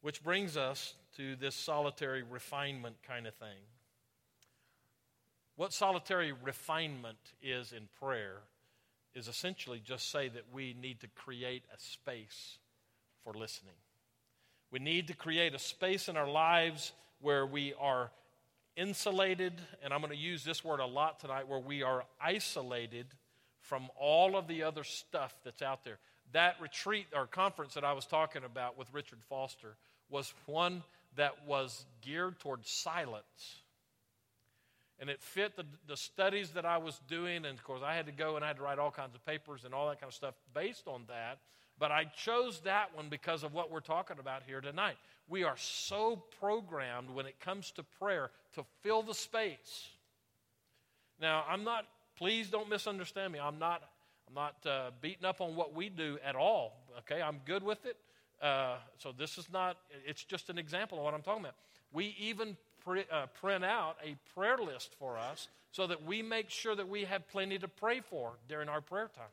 Which 0.00 0.22
brings 0.22 0.56
us 0.56 0.94
to 1.16 1.34
this 1.34 1.56
solitary 1.56 2.22
refinement 2.22 2.94
kind 3.02 3.26
of 3.26 3.34
thing. 3.34 3.58
What 5.60 5.74
solitary 5.74 6.32
refinement 6.32 7.18
is 7.42 7.74
in 7.74 7.90
prayer 8.00 8.38
is 9.14 9.28
essentially 9.28 9.78
just 9.84 10.10
say 10.10 10.26
that 10.30 10.44
we 10.54 10.74
need 10.80 11.00
to 11.00 11.06
create 11.08 11.64
a 11.70 11.78
space 11.78 12.56
for 13.22 13.34
listening. 13.34 13.74
We 14.70 14.78
need 14.78 15.08
to 15.08 15.14
create 15.14 15.54
a 15.54 15.58
space 15.58 16.08
in 16.08 16.16
our 16.16 16.30
lives 16.30 16.92
where 17.20 17.44
we 17.44 17.74
are 17.78 18.10
insulated, 18.74 19.52
and 19.84 19.92
I'm 19.92 20.00
going 20.00 20.14
to 20.14 20.16
use 20.16 20.44
this 20.44 20.64
word 20.64 20.80
a 20.80 20.86
lot 20.86 21.20
tonight, 21.20 21.46
where 21.46 21.60
we 21.60 21.82
are 21.82 22.06
isolated 22.18 23.08
from 23.60 23.90
all 24.00 24.38
of 24.38 24.48
the 24.48 24.62
other 24.62 24.82
stuff 24.82 25.34
that's 25.44 25.60
out 25.60 25.84
there. 25.84 25.98
That 26.32 26.54
retreat 26.58 27.08
or 27.14 27.26
conference 27.26 27.74
that 27.74 27.84
I 27.84 27.92
was 27.92 28.06
talking 28.06 28.44
about 28.44 28.78
with 28.78 28.88
Richard 28.94 29.22
Foster 29.28 29.76
was 30.08 30.32
one 30.46 30.84
that 31.16 31.46
was 31.46 31.84
geared 32.00 32.38
towards 32.38 32.70
silence. 32.70 33.60
And 35.00 35.08
it 35.08 35.22
fit 35.22 35.56
the, 35.56 35.64
the 35.88 35.96
studies 35.96 36.50
that 36.50 36.66
I 36.66 36.76
was 36.76 37.00
doing, 37.08 37.46
and 37.46 37.58
of 37.58 37.64
course, 37.64 37.80
I 37.82 37.94
had 37.94 38.04
to 38.06 38.12
go 38.12 38.36
and 38.36 38.44
I 38.44 38.48
had 38.48 38.58
to 38.58 38.62
write 38.62 38.78
all 38.78 38.90
kinds 38.90 39.14
of 39.14 39.24
papers 39.24 39.64
and 39.64 39.72
all 39.72 39.88
that 39.88 39.98
kind 39.98 40.10
of 40.10 40.14
stuff 40.14 40.34
based 40.54 40.86
on 40.86 41.04
that. 41.08 41.38
But 41.78 41.90
I 41.90 42.04
chose 42.04 42.60
that 42.64 42.94
one 42.94 43.08
because 43.08 43.42
of 43.42 43.54
what 43.54 43.70
we're 43.70 43.80
talking 43.80 44.18
about 44.20 44.42
here 44.46 44.60
tonight. 44.60 44.96
We 45.26 45.44
are 45.44 45.56
so 45.56 46.22
programmed 46.38 47.08
when 47.08 47.24
it 47.24 47.40
comes 47.40 47.70
to 47.72 47.82
prayer 47.82 48.30
to 48.54 48.64
fill 48.82 49.02
the 49.02 49.14
space. 49.14 49.88
Now, 51.18 51.44
I'm 51.48 51.64
not, 51.64 51.86
please 52.18 52.50
don't 52.50 52.68
misunderstand 52.68 53.32
me. 53.32 53.38
I'm 53.38 53.58
not, 53.58 53.82
I'm 54.28 54.34
not 54.34 54.56
uh, 54.66 54.90
beating 55.00 55.24
up 55.24 55.40
on 55.40 55.56
what 55.56 55.74
we 55.74 55.88
do 55.88 56.18
at 56.22 56.36
all. 56.36 56.84
Okay, 56.98 57.22
I'm 57.22 57.40
good 57.46 57.62
with 57.62 57.86
it. 57.86 57.96
Uh, 58.42 58.76
so 58.98 59.12
this 59.16 59.38
is 59.38 59.48
not, 59.50 59.78
it's 60.06 60.24
just 60.24 60.50
an 60.50 60.58
example 60.58 60.98
of 60.98 61.04
what 61.04 61.14
I'm 61.14 61.22
talking 61.22 61.44
about. 61.44 61.56
We 61.92 62.14
even 62.18 62.56
uh, 62.86 63.26
print 63.40 63.64
out 63.64 63.96
a 64.04 64.16
prayer 64.34 64.58
list 64.58 64.94
for 64.98 65.18
us 65.18 65.48
so 65.72 65.86
that 65.86 66.04
we 66.04 66.22
make 66.22 66.50
sure 66.50 66.74
that 66.74 66.88
we 66.88 67.04
have 67.04 67.28
plenty 67.28 67.58
to 67.58 67.68
pray 67.68 68.00
for 68.00 68.32
during 68.48 68.68
our 68.68 68.80
prayer 68.80 69.10
time. 69.14 69.24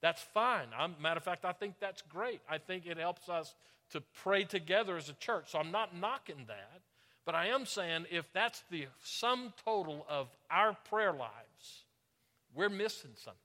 That's 0.00 0.20
fine. 0.20 0.66
I'm, 0.76 0.96
matter 1.00 1.18
of 1.18 1.24
fact, 1.24 1.44
I 1.44 1.52
think 1.52 1.74
that's 1.80 2.02
great. 2.02 2.40
I 2.50 2.58
think 2.58 2.86
it 2.86 2.98
helps 2.98 3.28
us 3.28 3.54
to 3.90 4.00
pray 4.22 4.44
together 4.44 4.96
as 4.96 5.08
a 5.08 5.14
church. 5.14 5.50
So 5.50 5.58
I'm 5.58 5.70
not 5.70 5.96
knocking 5.96 6.44
that. 6.48 6.82
But 7.24 7.36
I 7.36 7.46
am 7.48 7.66
saying 7.66 8.06
if 8.10 8.32
that's 8.32 8.64
the 8.70 8.86
sum 9.00 9.52
total 9.64 10.04
of 10.08 10.28
our 10.50 10.76
prayer 10.88 11.12
lives, 11.12 11.84
we're 12.52 12.68
missing 12.68 13.12
something. 13.14 13.38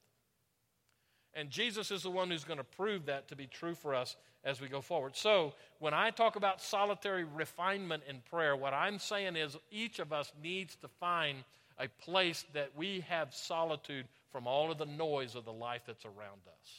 And 1.35 1.51
Jesus 1.51 1.91
is 1.91 2.01
the 2.01 2.09
one 2.09 2.31
who's 2.31 2.43
going 2.43 2.57
to 2.57 2.63
prove 2.63 3.05
that 3.05 3.27
to 3.27 3.35
be 3.35 3.45
true 3.45 3.75
for 3.75 3.93
us 3.93 4.15
as 4.47 4.61
we 4.61 4.69
go 4.69 4.79
forward. 4.79 5.15
So, 5.15 5.53
when 5.79 5.93
I 5.93 6.09
talk 6.09 6.37
about 6.37 6.61
solitary 6.61 7.25
refinement 7.25 8.03
in 8.07 8.21
prayer, 8.31 8.55
what 8.55 8.73
I'm 8.73 8.97
saying 8.97 9.35
is 9.35 9.57
each 9.71 9.99
of 9.99 10.13
us 10.13 10.31
needs 10.41 10.75
to 10.77 10.87
find 10.87 11.43
a 11.77 11.89
place 12.03 12.45
that 12.53 12.71
we 12.75 13.01
have 13.09 13.35
solitude 13.35 14.07
from 14.31 14.47
all 14.47 14.71
of 14.71 14.77
the 14.77 14.85
noise 14.85 15.35
of 15.35 15.43
the 15.43 15.51
life 15.51 15.81
that's 15.85 16.05
around 16.05 16.41
us. 16.47 16.69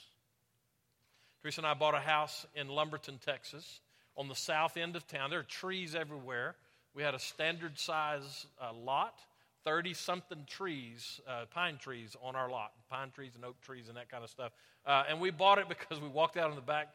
Teresa 1.42 1.60
and 1.60 1.66
I 1.66 1.74
bought 1.74 1.94
a 1.94 2.00
house 2.00 2.46
in 2.56 2.68
Lumberton, 2.68 3.18
Texas, 3.24 3.80
on 4.16 4.28
the 4.28 4.34
south 4.34 4.76
end 4.78 4.96
of 4.96 5.06
town. 5.06 5.30
There 5.30 5.40
are 5.40 5.44
trees 5.44 5.94
everywhere. 5.94 6.56
We 6.94 7.02
had 7.02 7.14
a 7.14 7.18
standard 7.18 7.78
size 7.78 8.46
uh, 8.60 8.72
lot, 8.72 9.20
30 9.64 9.92
something 9.92 10.46
trees, 10.48 11.20
uh, 11.28 11.44
pine 11.52 11.76
trees 11.76 12.16
on 12.22 12.34
our 12.34 12.50
lot, 12.50 12.72
pine 12.90 13.10
trees 13.10 13.32
and 13.36 13.44
oak 13.44 13.60
trees 13.60 13.88
and 13.88 13.96
that 13.98 14.10
kind 14.10 14.24
of 14.24 14.30
stuff. 14.30 14.52
Uh, 14.86 15.04
and 15.08 15.20
we 15.20 15.30
bought 15.30 15.58
it 15.58 15.68
because 15.68 16.00
we 16.00 16.08
walked 16.08 16.38
out 16.38 16.48
in 16.48 16.56
the 16.56 16.62
back 16.62 16.88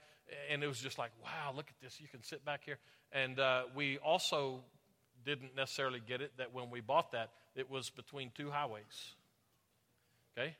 and 0.51 0.63
it 0.63 0.67
was 0.67 0.79
just 0.79 0.97
like, 0.97 1.11
wow, 1.23 1.53
look 1.55 1.67
at 1.67 1.75
this. 1.81 1.99
You 1.99 2.07
can 2.07 2.23
sit 2.23 2.45
back 2.45 2.61
here. 2.65 2.77
And 3.11 3.39
uh, 3.39 3.63
we 3.75 3.97
also 3.97 4.63
didn't 5.25 5.55
necessarily 5.55 6.01
get 6.05 6.21
it 6.21 6.31
that 6.37 6.53
when 6.53 6.69
we 6.69 6.81
bought 6.81 7.11
that, 7.11 7.29
it 7.55 7.69
was 7.69 7.89
between 7.89 8.31
two 8.35 8.49
highways. 8.49 9.15
Okay? 10.37 10.55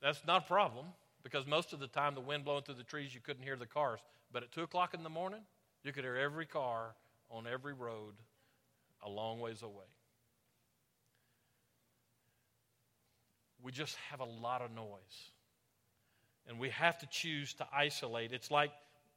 That's 0.00 0.20
not 0.26 0.44
a 0.44 0.46
problem 0.46 0.86
because 1.22 1.46
most 1.46 1.72
of 1.72 1.80
the 1.80 1.86
time 1.86 2.14
the 2.14 2.20
wind 2.20 2.44
blowing 2.44 2.62
through 2.62 2.76
the 2.76 2.82
trees, 2.82 3.14
you 3.14 3.20
couldn't 3.20 3.42
hear 3.42 3.56
the 3.56 3.66
cars. 3.66 4.00
But 4.32 4.42
at 4.42 4.52
2 4.52 4.62
o'clock 4.62 4.94
in 4.94 5.02
the 5.02 5.10
morning, 5.10 5.40
you 5.84 5.92
could 5.92 6.04
hear 6.04 6.16
every 6.16 6.46
car 6.46 6.94
on 7.30 7.46
every 7.46 7.74
road 7.74 8.14
a 9.04 9.08
long 9.08 9.40
ways 9.40 9.62
away. 9.62 9.84
We 13.62 13.70
just 13.70 13.96
have 14.10 14.20
a 14.20 14.24
lot 14.24 14.62
of 14.62 14.74
noise. 14.74 15.30
And 16.48 16.58
we 16.58 16.70
have 16.70 16.98
to 16.98 17.06
choose 17.06 17.54
to 17.54 17.66
isolate. 17.72 18.32
It's 18.32 18.50
like 18.50 18.72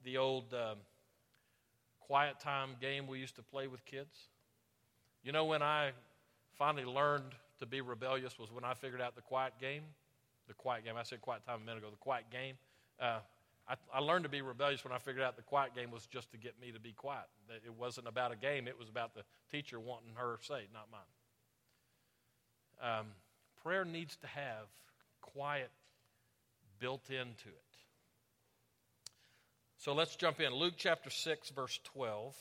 the 0.05 0.17
old 0.17 0.53
um, 0.53 0.77
quiet 1.99 2.39
time 2.39 2.77
game 2.79 3.07
we 3.07 3.19
used 3.19 3.35
to 3.35 3.43
play 3.43 3.67
with 3.67 3.83
kids. 3.85 4.29
You 5.23 5.31
know, 5.31 5.45
when 5.45 5.61
I 5.61 5.91
finally 6.53 6.85
learned 6.85 7.33
to 7.59 7.65
be 7.65 7.81
rebellious 7.81 8.37
was 8.39 8.51
when 8.51 8.63
I 8.63 8.73
figured 8.73 9.01
out 9.01 9.15
the 9.15 9.21
quiet 9.21 9.53
game. 9.59 9.83
The 10.47 10.53
quiet 10.53 10.85
game. 10.85 10.95
I 10.97 11.03
said 11.03 11.21
quiet 11.21 11.43
time 11.45 11.61
a 11.61 11.65
minute 11.65 11.79
ago. 11.79 11.89
The 11.89 11.97
quiet 11.97 12.25
game. 12.31 12.55
Uh, 12.99 13.19
I, 13.67 13.75
I, 13.93 13.99
learned 13.99 14.23
to 14.23 14.29
be 14.29 14.41
rebellious 14.41 14.83
when 14.83 14.93
I 14.93 14.99
figured 14.99 15.23
out 15.23 15.35
the 15.35 15.41
quiet 15.41 15.73
game 15.73 15.89
was 15.89 16.05
just 16.05 16.29
to 16.31 16.37
get 16.37 16.53
me 16.61 16.71
to 16.71 16.79
be 16.79 16.91
quiet. 16.91 17.25
That 17.47 17.61
it 17.65 17.73
wasn't 17.77 18.07
about 18.07 18.31
a 18.31 18.35
game. 18.35 18.67
It 18.67 18.77
was 18.77 18.89
about 18.89 19.15
the 19.15 19.23
teacher 19.51 19.79
wanting 19.79 20.11
her 20.15 20.37
say, 20.41 20.67
not 20.71 20.87
mine. 20.91 21.01
Um, 22.99 23.07
prayer 23.63 23.83
needs 23.83 24.15
to 24.17 24.27
have 24.27 24.67
quiet 25.21 25.71
built 26.79 27.09
into 27.09 27.49
it. 27.49 27.64
So 29.85 29.93
let's 29.93 30.15
jump 30.15 30.41
in. 30.41 30.51
Luke 30.51 30.73
chapter 30.77 31.11
6, 31.11 31.51
verse 31.51 31.79
12. 31.93 32.35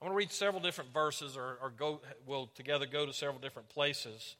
I'm 0.00 0.08
going 0.08 0.14
to 0.14 0.16
read 0.16 0.32
several 0.32 0.62
different 0.62 0.94
verses, 0.94 1.36
or, 1.36 1.58
or 1.60 1.74
go, 1.76 2.00
we'll 2.24 2.46
together 2.54 2.86
go 2.86 3.04
to 3.04 3.12
several 3.12 3.38
different 3.38 3.68
places. 3.68 4.36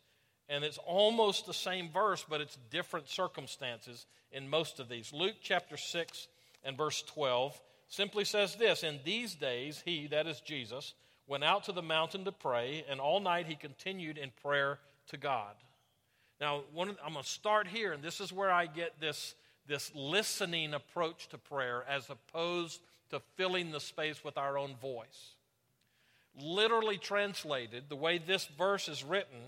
And 0.49 0.65
it's 0.65 0.79
almost 0.79 1.45
the 1.45 1.53
same 1.53 1.91
verse, 1.91 2.25
but 2.27 2.41
it's 2.41 2.57
different 2.71 3.11
circumstances 3.11 4.07
in 4.33 4.49
most 4.49 4.81
of 4.81 4.89
these. 4.89 5.13
Luke 5.13 5.35
chapter 5.43 5.77
6 5.77 6.29
and 6.65 6.79
verse 6.79 7.03
12 7.03 7.61
simply 7.89 8.25
says 8.25 8.57
this 8.57 8.85
In 8.85 9.01
these 9.05 9.35
days, 9.35 9.83
he, 9.85 10.07
that 10.07 10.27
is 10.27 10.41
Jesus, 10.41 10.95
went 11.27 11.45
out 11.45 11.65
to 11.65 11.73
the 11.73 11.83
mountain 11.83 12.25
to 12.25 12.33
pray, 12.33 12.87
and 12.89 13.01
all 13.01 13.21
night 13.21 13.49
he 13.49 13.55
continued 13.55 14.17
in 14.17 14.31
prayer 14.43 14.79
to 15.09 15.19
God. 15.19 15.57
Now, 16.41 16.63
one, 16.73 16.97
I'm 17.05 17.13
going 17.13 17.23
to 17.23 17.29
start 17.31 17.67
here, 17.67 17.93
and 17.93 18.03
this 18.03 18.19
is 18.19 18.33
where 18.33 18.51
I 18.51 18.65
get 18.65 18.99
this, 18.99 19.35
this 19.71 19.93
listening 19.95 20.75
approach 20.75 21.29
to 21.29 21.39
prayer 21.39 21.85
as 21.89 22.11
opposed 22.11 22.81
to 23.11 23.23
filling 23.37 23.71
the 23.71 23.79
space 23.79 24.25
with 24.25 24.37
our 24.37 24.59
own 24.59 24.75
voice. 24.83 25.37
Literally 26.37 26.99
translated, 26.99 27.85
the 27.89 27.97
way 27.97 28.19
this 28.19 28.47
verse 28.59 28.89
is 28.89 29.05
written, 29.05 29.39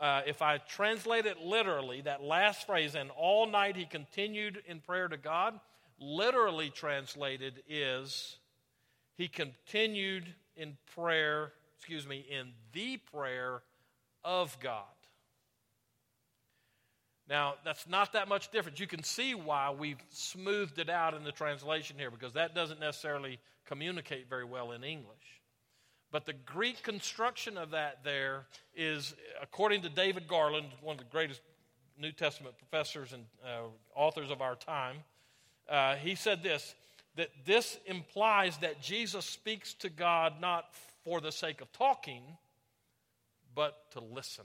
uh, 0.00 0.22
if 0.24 0.40
I 0.40 0.58
translate 0.58 1.26
it 1.26 1.40
literally, 1.40 2.00
that 2.02 2.22
last 2.22 2.66
phrase, 2.66 2.94
and 2.94 3.10
all 3.10 3.46
night 3.46 3.74
he 3.74 3.86
continued 3.86 4.62
in 4.68 4.78
prayer 4.78 5.08
to 5.08 5.16
God, 5.16 5.58
literally 5.98 6.70
translated 6.70 7.62
is 7.68 8.36
he 9.16 9.26
continued 9.26 10.26
in 10.56 10.76
prayer, 10.94 11.52
excuse 11.76 12.06
me, 12.06 12.24
in 12.30 12.52
the 12.72 12.98
prayer 12.98 13.62
of 14.24 14.56
God. 14.60 14.84
Now, 17.28 17.54
that's 17.64 17.88
not 17.88 18.12
that 18.12 18.28
much 18.28 18.50
different. 18.52 18.78
You 18.78 18.86
can 18.86 19.02
see 19.02 19.34
why 19.34 19.70
we've 19.70 20.00
smoothed 20.10 20.78
it 20.78 20.88
out 20.88 21.14
in 21.14 21.24
the 21.24 21.32
translation 21.32 21.96
here 21.98 22.10
because 22.10 22.34
that 22.34 22.54
doesn't 22.54 22.78
necessarily 22.78 23.38
communicate 23.66 24.28
very 24.30 24.44
well 24.44 24.72
in 24.72 24.84
English. 24.84 25.40
But 26.12 26.24
the 26.24 26.32
Greek 26.32 26.82
construction 26.82 27.58
of 27.58 27.72
that 27.72 28.04
there 28.04 28.46
is, 28.76 29.14
according 29.42 29.82
to 29.82 29.88
David 29.88 30.28
Garland, 30.28 30.68
one 30.80 30.94
of 30.94 30.98
the 30.98 31.10
greatest 31.10 31.40
New 31.98 32.12
Testament 32.12 32.56
professors 32.58 33.12
and 33.12 33.24
uh, 33.44 33.66
authors 33.94 34.30
of 34.30 34.40
our 34.40 34.54
time, 34.54 34.98
uh, 35.68 35.96
he 35.96 36.14
said 36.14 36.42
this 36.42 36.74
that 37.16 37.30
this 37.46 37.78
implies 37.86 38.58
that 38.58 38.80
Jesus 38.82 39.24
speaks 39.24 39.72
to 39.72 39.88
God 39.88 40.34
not 40.38 40.66
for 41.02 41.20
the 41.22 41.32
sake 41.32 41.62
of 41.62 41.72
talking, 41.72 42.22
but 43.54 43.90
to 43.92 44.00
listen. 44.00 44.44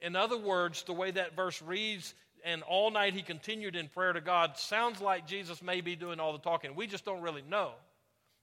In 0.00 0.16
other 0.16 0.38
words, 0.38 0.82
the 0.84 0.92
way 0.92 1.10
that 1.10 1.36
verse 1.36 1.60
reads, 1.60 2.14
and 2.44 2.62
all 2.62 2.90
night 2.90 3.14
he 3.14 3.22
continued 3.22 3.76
in 3.76 3.88
prayer 3.88 4.12
to 4.12 4.20
God, 4.20 4.56
sounds 4.56 5.00
like 5.00 5.26
Jesus 5.26 5.62
may 5.62 5.80
be 5.80 5.96
doing 5.96 6.20
all 6.20 6.32
the 6.32 6.38
talking. 6.38 6.74
We 6.74 6.86
just 6.86 7.04
don't 7.04 7.20
really 7.20 7.44
know. 7.48 7.72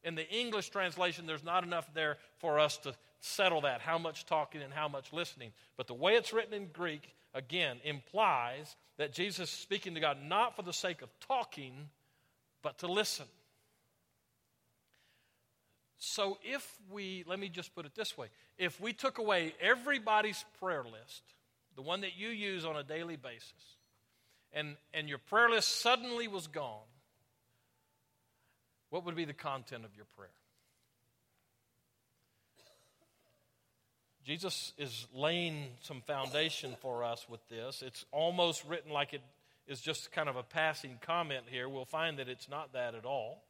In 0.03 0.15
the 0.15 0.29
English 0.29 0.69
translation, 0.69 1.25
there's 1.25 1.43
not 1.43 1.63
enough 1.63 1.91
there 1.93 2.17
for 2.37 2.59
us 2.59 2.77
to 2.79 2.93
settle 3.19 3.61
that 3.61 3.81
how 3.81 3.97
much 3.97 4.25
talking 4.25 4.61
and 4.61 4.73
how 4.73 4.87
much 4.87 5.11
listening. 5.11 5.51
But 5.75 5.87
the 5.87 5.93
way 5.93 6.13
it's 6.13 6.31
written 6.31 6.53
in 6.53 6.67
Greek, 6.67 7.15
again, 7.33 7.77
implies 7.83 8.75
that 8.97 9.11
Jesus 9.11 9.51
is 9.51 9.57
speaking 9.57 9.95
to 9.95 9.99
God 9.99 10.17
not 10.23 10.55
for 10.55 10.61
the 10.61 10.73
sake 10.73 11.01
of 11.01 11.09
talking, 11.19 11.89
but 12.61 12.77
to 12.79 12.87
listen. 12.87 13.25
So 15.97 16.37
if 16.43 16.75
we, 16.91 17.23
let 17.27 17.39
me 17.39 17.49
just 17.49 17.73
put 17.73 17.85
it 17.85 17.95
this 17.95 18.17
way 18.17 18.27
if 18.57 18.79
we 18.79 18.93
took 18.93 19.17
away 19.17 19.53
everybody's 19.61 20.45
prayer 20.59 20.83
list, 20.83 21.23
the 21.77 21.84
one 21.84 22.01
that 22.01 22.17
you 22.17 22.29
use 22.29 22.65
on 22.65 22.75
a 22.75 22.84
daily 22.84 23.15
basis, 23.15 23.77
and, 24.51 24.75
and 24.93 25.07
your 25.07 25.19
prayer 25.19 25.48
list 25.48 25.79
suddenly 25.79 26.27
was 26.27 26.48
gone, 26.48 26.81
what 28.89 29.05
would 29.05 29.15
be 29.15 29.25
the 29.25 29.34
content 29.34 29.86
of 29.86 29.96
your 29.96 30.07
prayer? 30.17 30.29
Jesus 34.25 34.74
is 34.77 35.05
laying 35.13 35.67
some 35.81 36.01
foundation 36.01 36.75
for 36.81 37.03
us 37.03 37.27
with 37.29 37.48
this. 37.48 37.84
It's 37.86 38.03
almost 38.12 38.65
written 38.65 38.91
like 38.91 39.13
it 39.13 39.22
is 39.67 39.79
just 39.79 40.12
kind 40.12 40.27
of 40.27 40.36
a 40.36 40.43
passing 40.43 40.98
comment 41.01 41.46
here. 41.50 41.69
We'll 41.69 41.86
find 41.86 42.17
that 42.17 42.27
it's 42.27 42.50
not 42.50 42.74
that 42.74 42.96
at 42.96 43.05
all. 43.05 43.43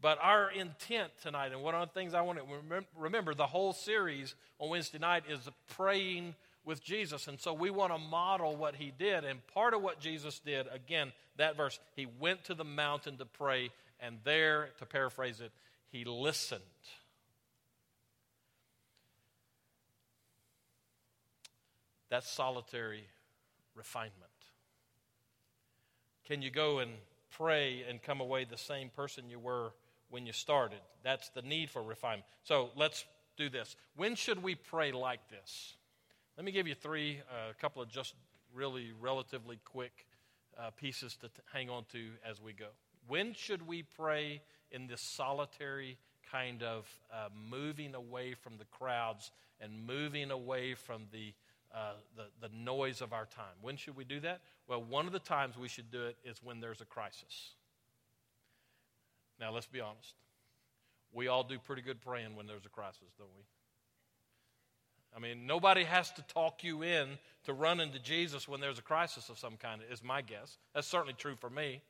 But 0.00 0.18
our 0.22 0.50
intent 0.50 1.12
tonight, 1.22 1.52
and 1.52 1.62
one 1.62 1.74
of 1.74 1.88
the 1.88 1.94
things 1.94 2.14
I 2.14 2.22
want 2.22 2.38
to 2.38 2.84
remember, 2.96 3.34
the 3.34 3.46
whole 3.46 3.72
series 3.72 4.34
on 4.58 4.70
Wednesday 4.70 4.98
night 4.98 5.24
is 5.28 5.38
praying 5.76 6.34
with 6.66 6.82
Jesus. 6.82 7.28
And 7.28 7.40
so 7.40 7.54
we 7.54 7.70
want 7.70 7.92
to 7.92 7.98
model 7.98 8.54
what 8.56 8.74
he 8.74 8.92
did. 8.98 9.24
And 9.24 9.46
part 9.54 9.72
of 9.72 9.80
what 9.80 10.00
Jesus 10.00 10.40
did, 10.40 10.66
again, 10.70 11.12
that 11.38 11.56
verse, 11.56 11.78
he 11.94 12.06
went 12.18 12.44
to 12.44 12.54
the 12.54 12.64
mountain 12.64 13.16
to 13.16 13.24
pray, 13.24 13.70
and 14.00 14.18
there, 14.24 14.70
to 14.78 14.84
paraphrase 14.84 15.40
it, 15.40 15.52
he 15.90 16.04
listened. 16.04 16.60
That's 22.10 22.30
solitary 22.30 23.04
refinement. 23.74 24.12
Can 26.26 26.42
you 26.42 26.50
go 26.50 26.80
and 26.80 26.90
pray 27.30 27.84
and 27.88 28.02
come 28.02 28.20
away 28.20 28.44
the 28.44 28.58
same 28.58 28.90
person 28.90 29.30
you 29.30 29.38
were 29.38 29.72
when 30.10 30.26
you 30.26 30.32
started? 30.32 30.80
That's 31.04 31.28
the 31.30 31.42
need 31.42 31.70
for 31.70 31.82
refinement. 31.82 32.26
So 32.42 32.70
let's 32.74 33.04
do 33.36 33.48
this. 33.48 33.76
When 33.96 34.16
should 34.16 34.42
we 34.42 34.56
pray 34.56 34.90
like 34.90 35.20
this? 35.30 35.75
Let 36.36 36.44
me 36.44 36.52
give 36.52 36.66
you 36.66 36.74
three, 36.74 37.20
a 37.30 37.50
uh, 37.50 37.52
couple 37.60 37.80
of 37.80 37.88
just 37.88 38.14
really 38.54 38.92
relatively 39.00 39.58
quick 39.64 40.06
uh, 40.58 40.70
pieces 40.70 41.16
to 41.16 41.28
t- 41.28 41.34
hang 41.52 41.70
on 41.70 41.84
to 41.92 42.08
as 42.28 42.42
we 42.42 42.52
go. 42.52 42.68
When 43.08 43.32
should 43.32 43.66
we 43.66 43.82
pray 43.82 44.42
in 44.70 44.86
this 44.86 45.00
solitary 45.00 45.96
kind 46.30 46.62
of 46.62 46.86
uh, 47.12 47.28
moving 47.50 47.94
away 47.94 48.34
from 48.34 48.58
the 48.58 48.64
crowds 48.66 49.30
and 49.60 49.86
moving 49.86 50.30
away 50.30 50.74
from 50.74 51.02
the 51.12 51.32
uh, 51.74 51.92
the, 52.16 52.46
the 52.46 52.54
noise 52.54 53.00
of 53.02 53.12
our 53.12 53.26
time. 53.26 53.54
When 53.60 53.76
should 53.76 53.96
we 53.96 54.04
do 54.04 54.20
that? 54.20 54.40
Well, 54.66 54.82
one 54.82 55.06
of 55.06 55.12
the 55.12 55.18
times 55.18 55.58
we 55.58 55.68
should 55.68 55.90
do 55.90 56.04
it 56.06 56.16
is 56.24 56.42
when 56.42 56.60
there's 56.60 56.80
a 56.80 56.86
crisis. 56.86 57.54
Now, 59.38 59.52
let's 59.52 59.66
be 59.66 59.80
honest. 59.80 60.14
We 61.12 61.28
all 61.28 61.44
do 61.44 61.58
pretty 61.58 61.82
good 61.82 62.00
praying 62.00 62.34
when 62.34 62.46
there's 62.46 62.64
a 62.64 62.70
crisis, 62.70 63.12
don't 63.18 63.28
we? 63.36 63.42
I 65.16 65.18
mean, 65.18 65.46
nobody 65.46 65.84
has 65.84 66.10
to 66.12 66.22
talk 66.22 66.62
you 66.62 66.82
in 66.82 67.08
to 67.44 67.54
run 67.54 67.80
into 67.80 67.98
Jesus 67.98 68.46
when 68.46 68.60
there's 68.60 68.78
a 68.78 68.82
crisis 68.82 69.30
of 69.30 69.38
some 69.38 69.56
kind, 69.56 69.80
is 69.90 70.04
my 70.04 70.20
guess. 70.20 70.58
That's 70.74 70.86
certainly 70.86 71.14
true 71.14 71.36
for 71.36 71.48
me. 71.48 71.80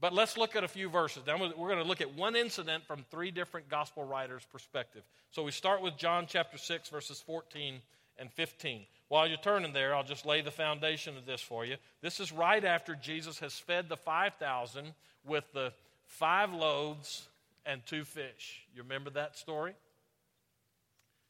But 0.00 0.14
let's 0.14 0.36
look 0.36 0.56
at 0.56 0.64
a 0.64 0.68
few 0.68 0.88
verses. 0.88 1.24
Now, 1.26 1.38
we're 1.38 1.68
going 1.68 1.82
to 1.82 1.88
look 1.88 2.00
at 2.00 2.14
one 2.16 2.34
incident 2.34 2.84
from 2.86 3.04
three 3.10 3.30
different 3.30 3.68
gospel 3.68 4.02
writers' 4.02 4.46
perspective. 4.50 5.02
So 5.30 5.42
we 5.42 5.52
start 5.52 5.82
with 5.82 5.96
John 5.96 6.26
chapter 6.26 6.58
6, 6.58 6.88
verses 6.88 7.20
14 7.20 7.80
and 8.18 8.32
15. 8.32 8.86
While 9.08 9.28
you're 9.28 9.36
turning 9.36 9.72
there, 9.72 9.94
I'll 9.94 10.02
just 10.02 10.24
lay 10.24 10.40
the 10.40 10.50
foundation 10.50 11.16
of 11.18 11.26
this 11.26 11.42
for 11.42 11.64
you. 11.66 11.76
This 12.00 12.18
is 12.18 12.32
right 12.32 12.64
after 12.64 12.94
Jesus 12.94 13.38
has 13.40 13.52
fed 13.58 13.88
the 13.88 13.96
5,000 13.96 14.94
with 15.24 15.44
the 15.52 15.72
five 16.06 16.52
loaves 16.52 17.28
and 17.66 17.84
two 17.86 18.04
fish. 18.04 18.66
You 18.74 18.82
remember 18.82 19.10
that 19.10 19.36
story? 19.36 19.74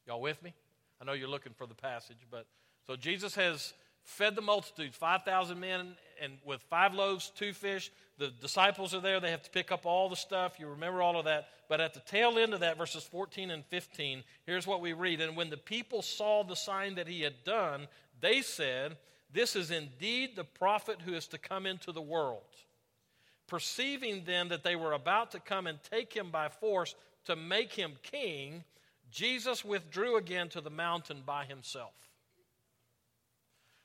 Y'all 0.06 0.20
with 0.20 0.42
me? 0.42 0.54
I 1.02 1.04
know 1.04 1.14
you're 1.14 1.28
looking 1.28 1.52
for 1.52 1.66
the 1.66 1.74
passage, 1.74 2.28
but 2.30 2.46
so 2.86 2.94
Jesus 2.94 3.34
has 3.34 3.74
fed 4.04 4.36
the 4.36 4.40
multitudes, 4.40 4.96
5,000 4.96 5.58
men, 5.58 5.96
and 6.20 6.34
with 6.44 6.62
five 6.70 6.94
loaves, 6.94 7.32
two 7.34 7.52
fish. 7.52 7.90
The 8.18 8.28
disciples 8.28 8.94
are 8.94 9.00
there. 9.00 9.18
They 9.18 9.32
have 9.32 9.42
to 9.42 9.50
pick 9.50 9.72
up 9.72 9.84
all 9.84 10.08
the 10.08 10.14
stuff. 10.14 10.60
You 10.60 10.68
remember 10.68 11.02
all 11.02 11.18
of 11.18 11.24
that. 11.24 11.48
But 11.68 11.80
at 11.80 11.94
the 11.94 12.00
tail 12.00 12.38
end 12.38 12.54
of 12.54 12.60
that, 12.60 12.78
verses 12.78 13.02
14 13.02 13.50
and 13.50 13.64
15, 13.66 14.22
here's 14.46 14.64
what 14.64 14.80
we 14.80 14.92
read. 14.92 15.20
And 15.20 15.36
when 15.36 15.50
the 15.50 15.56
people 15.56 16.02
saw 16.02 16.44
the 16.44 16.54
sign 16.54 16.94
that 16.94 17.08
he 17.08 17.22
had 17.22 17.42
done, 17.42 17.88
they 18.20 18.40
said, 18.40 18.96
This 19.32 19.56
is 19.56 19.72
indeed 19.72 20.36
the 20.36 20.44
prophet 20.44 20.98
who 21.04 21.14
is 21.14 21.26
to 21.28 21.38
come 21.38 21.66
into 21.66 21.90
the 21.90 22.00
world. 22.00 22.42
Perceiving 23.48 24.22
then 24.24 24.48
that 24.50 24.62
they 24.62 24.76
were 24.76 24.92
about 24.92 25.32
to 25.32 25.40
come 25.40 25.66
and 25.66 25.78
take 25.90 26.12
him 26.12 26.30
by 26.30 26.48
force 26.48 26.94
to 27.24 27.34
make 27.34 27.72
him 27.72 27.94
king, 28.04 28.62
Jesus 29.12 29.64
withdrew 29.64 30.16
again 30.16 30.48
to 30.50 30.60
the 30.60 30.70
mountain 30.70 31.22
by 31.24 31.44
himself. 31.44 31.92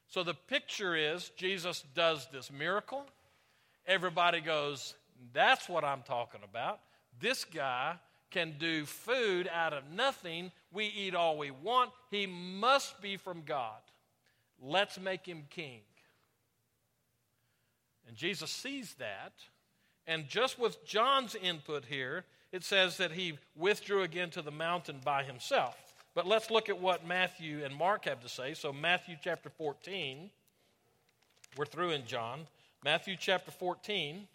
So 0.08 0.24
the 0.24 0.34
picture 0.34 0.96
is 0.96 1.32
Jesus 1.36 1.84
does 1.94 2.28
this 2.32 2.50
miracle. 2.50 3.06
Everybody 3.86 4.40
goes, 4.40 4.96
That's 5.34 5.68
what 5.68 5.84
I'm 5.84 6.02
talking 6.02 6.42
about. 6.50 6.80
This 7.20 7.44
guy 7.44 7.96
can 8.32 8.56
do 8.58 8.86
food 8.86 9.50
out 9.54 9.74
of 9.74 9.84
nothing. 9.92 10.52
We 10.72 10.86
eat 10.86 11.13
all 11.13 11.38
we 11.38 11.52
want. 11.52 11.92
He 12.10 12.26
must 12.26 13.02
be 13.02 13.18
from 13.18 13.44
God. 13.46 13.80
Let's 14.62 15.00
make 15.00 15.26
him 15.26 15.44
king. 15.50 15.82
And 18.08 18.16
Jesus 18.16 18.50
sees 18.50 18.96
that. 18.96 19.34
And 20.06 20.28
just 20.28 20.58
with 20.58 20.86
John's 20.86 21.36
input 21.36 21.86
here, 21.86 22.24
it 22.52 22.64
says 22.64 22.98
that 22.98 23.12
he 23.12 23.38
withdrew 23.56 24.04
again 24.04 24.30
to 24.32 24.42
the 24.42 24.52
mountain 24.52 24.98
by 25.04 25.24
himself. 25.24 25.76
But 26.16 26.26
let's 26.26 26.50
look 26.50 26.70
at 26.70 26.82
what 26.82 27.06
Matthew 27.06 27.64
and 27.64 27.76
Mark 27.76 28.06
have 28.06 28.22
to 28.22 28.30
say. 28.30 28.54
So, 28.54 28.74
Matthew 28.74 29.16
chapter 29.22 29.50
14, 29.50 30.30
we're 31.56 31.66
through 31.66 31.92
in 31.92 32.06
John. 32.06 32.48
Matthew 32.84 33.16
chapter 33.20 33.52
14, 33.52 34.28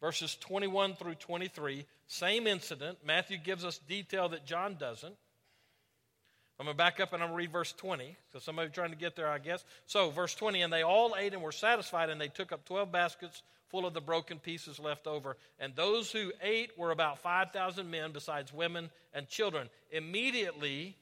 verses 0.00 0.36
21 0.40 0.94
through 0.94 1.14
23, 1.14 1.84
same 2.08 2.46
incident. 2.46 2.98
Matthew 3.04 3.38
gives 3.38 3.64
us 3.64 3.78
detail 3.78 4.28
that 4.30 4.44
John 4.44 4.76
doesn't. 4.78 5.14
I'm 6.62 6.66
going 6.66 6.76
to 6.76 6.78
back 6.78 7.00
up 7.00 7.12
and 7.12 7.20
I'm 7.20 7.30
going 7.30 7.38
to 7.38 7.42
read 7.42 7.50
verse 7.50 7.72
20. 7.72 8.16
So 8.32 8.38
somebody 8.38 8.70
trying 8.70 8.90
to 8.90 8.96
get 8.96 9.16
there, 9.16 9.26
I 9.26 9.40
guess. 9.40 9.64
So, 9.86 10.10
verse 10.10 10.32
20, 10.36 10.62
and 10.62 10.72
they 10.72 10.84
all 10.84 11.16
ate 11.18 11.32
and 11.32 11.42
were 11.42 11.50
satisfied, 11.50 12.08
and 12.08 12.20
they 12.20 12.28
took 12.28 12.52
up 12.52 12.64
12 12.66 12.92
baskets 12.92 13.42
full 13.68 13.84
of 13.84 13.94
the 13.94 14.00
broken 14.00 14.38
pieces 14.38 14.78
left 14.78 15.08
over. 15.08 15.36
And 15.58 15.74
those 15.74 16.12
who 16.12 16.30
ate 16.40 16.78
were 16.78 16.92
about 16.92 17.18
5,000 17.18 17.90
men, 17.90 18.12
besides 18.12 18.52
women 18.52 18.90
and 19.12 19.28
children. 19.28 19.68
Immediately, 19.90 20.94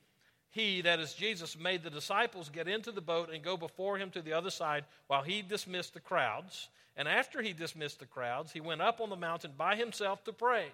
he, 0.50 0.80
that 0.80 0.98
is 0.98 1.12
Jesus, 1.12 1.58
made 1.58 1.82
the 1.82 1.90
disciples 1.90 2.48
get 2.48 2.66
into 2.66 2.90
the 2.90 3.02
boat 3.02 3.28
and 3.30 3.44
go 3.44 3.58
before 3.58 3.98
him 3.98 4.08
to 4.12 4.22
the 4.22 4.32
other 4.32 4.48
side 4.48 4.86
while 5.08 5.22
he 5.22 5.42
dismissed 5.42 5.92
the 5.92 6.00
crowds. 6.00 6.70
And 6.96 7.06
after 7.06 7.42
he 7.42 7.52
dismissed 7.52 7.98
the 7.98 8.06
crowds, 8.06 8.50
he 8.50 8.62
went 8.62 8.80
up 8.80 8.98
on 8.98 9.10
the 9.10 9.16
mountain 9.16 9.50
by 9.58 9.76
himself 9.76 10.24
to 10.24 10.32
pray. 10.32 10.68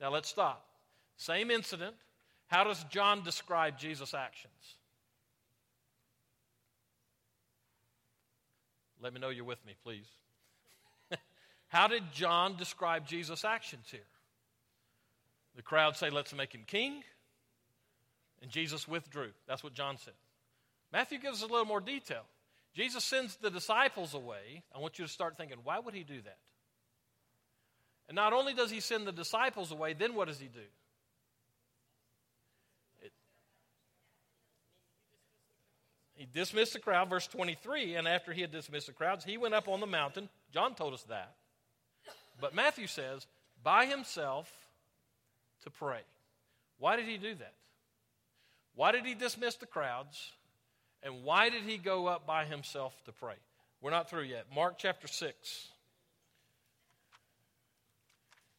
Now 0.00 0.12
let's 0.12 0.28
stop. 0.28 0.64
Same 1.16 1.50
incident. 1.50 1.96
How 2.50 2.64
does 2.64 2.82
John 2.90 3.22
describe 3.22 3.78
Jesus' 3.78 4.12
actions? 4.12 4.52
Let 9.00 9.14
me 9.14 9.20
know 9.20 9.28
you're 9.28 9.44
with 9.44 9.64
me, 9.64 9.74
please. 9.84 10.08
How 11.68 11.86
did 11.86 12.02
John 12.12 12.56
describe 12.56 13.06
Jesus' 13.06 13.44
actions 13.44 13.86
here? 13.88 14.00
The 15.54 15.62
crowd 15.62 15.96
say, 15.96 16.10
Let's 16.10 16.34
make 16.34 16.52
him 16.52 16.64
king. 16.66 17.04
And 18.42 18.50
Jesus 18.50 18.88
withdrew. 18.88 19.30
That's 19.46 19.62
what 19.62 19.74
John 19.74 19.96
said. 19.98 20.14
Matthew 20.92 21.20
gives 21.20 21.42
us 21.42 21.48
a 21.48 21.52
little 21.52 21.66
more 21.66 21.80
detail. 21.80 22.22
Jesus 22.74 23.04
sends 23.04 23.36
the 23.36 23.50
disciples 23.50 24.14
away. 24.14 24.64
I 24.74 24.78
want 24.78 24.98
you 24.98 25.04
to 25.04 25.10
start 25.10 25.36
thinking, 25.36 25.58
why 25.62 25.78
would 25.78 25.94
he 25.94 26.02
do 26.02 26.20
that? 26.22 26.38
And 28.08 28.16
not 28.16 28.32
only 28.32 28.54
does 28.54 28.70
he 28.70 28.80
send 28.80 29.06
the 29.06 29.12
disciples 29.12 29.70
away, 29.70 29.92
then 29.92 30.14
what 30.14 30.26
does 30.26 30.40
he 30.40 30.46
do? 30.46 30.66
He 36.20 36.26
dismissed 36.30 36.74
the 36.74 36.78
crowd, 36.78 37.08
verse 37.08 37.26
23, 37.28 37.94
and 37.94 38.06
after 38.06 38.34
he 38.34 38.42
had 38.42 38.52
dismissed 38.52 38.88
the 38.88 38.92
crowds, 38.92 39.24
he 39.24 39.38
went 39.38 39.54
up 39.54 39.68
on 39.68 39.80
the 39.80 39.86
mountain. 39.86 40.28
John 40.52 40.74
told 40.74 40.92
us 40.92 41.02
that. 41.04 41.32
But 42.38 42.54
Matthew 42.54 42.88
says, 42.88 43.26
by 43.64 43.86
himself 43.86 44.52
to 45.62 45.70
pray. 45.70 46.00
Why 46.78 46.96
did 46.96 47.06
he 47.06 47.16
do 47.16 47.34
that? 47.36 47.54
Why 48.74 48.92
did 48.92 49.06
he 49.06 49.14
dismiss 49.14 49.54
the 49.54 49.64
crowds? 49.64 50.32
And 51.02 51.24
why 51.24 51.48
did 51.48 51.62
he 51.62 51.78
go 51.78 52.06
up 52.06 52.26
by 52.26 52.44
himself 52.44 52.92
to 53.06 53.12
pray? 53.12 53.36
We're 53.80 53.90
not 53.90 54.10
through 54.10 54.24
yet. 54.24 54.44
Mark 54.54 54.74
chapter 54.76 55.08
6. 55.08 55.68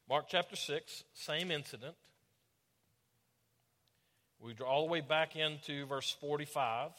Mark 0.09 0.25
chapter 0.27 0.55
6, 0.55 1.03
same 1.13 1.51
incident. 1.51 1.93
We 4.39 4.55
draw 4.55 4.67
all 4.67 4.87
the 4.87 4.91
way 4.91 5.01
back 5.01 5.35
into 5.35 5.85
verse 5.85 6.09
45. 6.19 6.89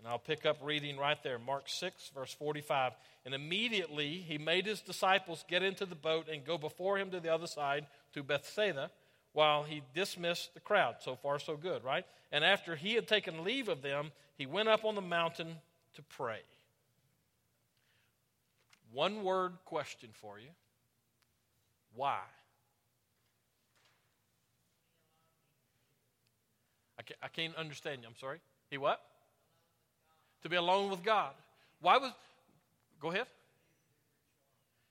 And 0.00 0.08
I'll 0.08 0.18
pick 0.18 0.46
up 0.46 0.56
reading 0.62 0.96
right 0.96 1.22
there. 1.22 1.38
Mark 1.38 1.68
6, 1.68 2.10
verse 2.14 2.32
45. 2.32 2.92
And 3.26 3.34
immediately 3.34 4.24
he 4.26 4.38
made 4.38 4.64
his 4.64 4.80
disciples 4.80 5.44
get 5.46 5.62
into 5.62 5.84
the 5.84 5.94
boat 5.94 6.26
and 6.32 6.42
go 6.42 6.56
before 6.56 6.98
him 6.98 7.10
to 7.10 7.20
the 7.20 7.32
other 7.32 7.46
side 7.46 7.86
to 8.14 8.22
Bethsaida 8.22 8.90
while 9.34 9.62
he 9.62 9.82
dismissed 9.94 10.54
the 10.54 10.60
crowd. 10.60 10.96
So 11.00 11.16
far, 11.16 11.38
so 11.38 11.54
good, 11.54 11.84
right? 11.84 12.06
And 12.32 12.42
after 12.42 12.76
he 12.76 12.94
had 12.94 13.06
taken 13.06 13.44
leave 13.44 13.68
of 13.68 13.82
them, 13.82 14.10
he 14.38 14.46
went 14.46 14.70
up 14.70 14.86
on 14.86 14.94
the 14.94 15.02
mountain 15.02 15.56
to 15.94 16.02
pray. 16.02 16.40
One 18.90 19.22
word 19.22 19.52
question 19.66 20.08
for 20.14 20.38
you 20.38 20.48
why? 21.94 22.20
I 26.98 27.02
can't, 27.02 27.18
I 27.22 27.28
can't 27.28 27.56
understand 27.56 28.02
you. 28.02 28.08
I'm 28.08 28.16
sorry. 28.16 28.38
He 28.70 28.78
what? 28.78 29.00
To 30.42 30.48
be 30.48 30.56
alone 30.56 30.90
with 30.90 31.02
God. 31.02 31.32
Why 31.80 31.98
was. 31.98 32.12
Go 33.00 33.10
ahead. 33.10 33.26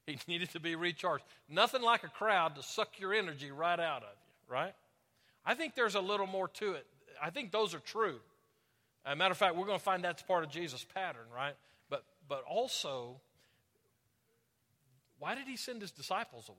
He 0.06 0.18
needed 0.28 0.50
to 0.52 0.60
be 0.60 0.76
recharged. 0.76 1.24
Nothing 1.48 1.82
like 1.82 2.04
a 2.04 2.08
crowd 2.08 2.56
to 2.56 2.64
suck 2.64 3.00
your 3.00 3.14
energy 3.14 3.52
right 3.52 3.80
out 3.80 4.04
of 4.04 4.10
you, 4.10 4.54
right? 4.54 4.74
I 5.46 5.56
think 5.56 5.76
there's 5.76 5.96
a 5.96 6.02
little 6.02 6.28
more 6.28 6.48
to 6.48 6.74
it. 6.74 6.86
I 7.22 7.30
think 7.30 7.52
those 7.52 7.74
are 7.74 7.80
true. 7.80 8.20
As 9.06 9.14
a 9.14 9.16
matter 9.16 9.32
of 9.32 9.38
fact, 9.38 9.56
we're 9.56 9.66
going 9.66 9.80
to 9.80 9.84
find 9.84 10.04
that's 10.04 10.22
part 10.22 10.44
of 10.44 10.52
Jesus' 10.52 10.86
pattern, 10.94 11.26
right? 11.34 11.56
But, 11.90 12.04
but 12.28 12.44
also, 12.48 13.20
why 15.20 15.36
did 15.36 15.48
he 15.48 15.58
send 15.58 15.82
his 15.82 15.92
disciples 15.92 16.50
away? 16.50 16.58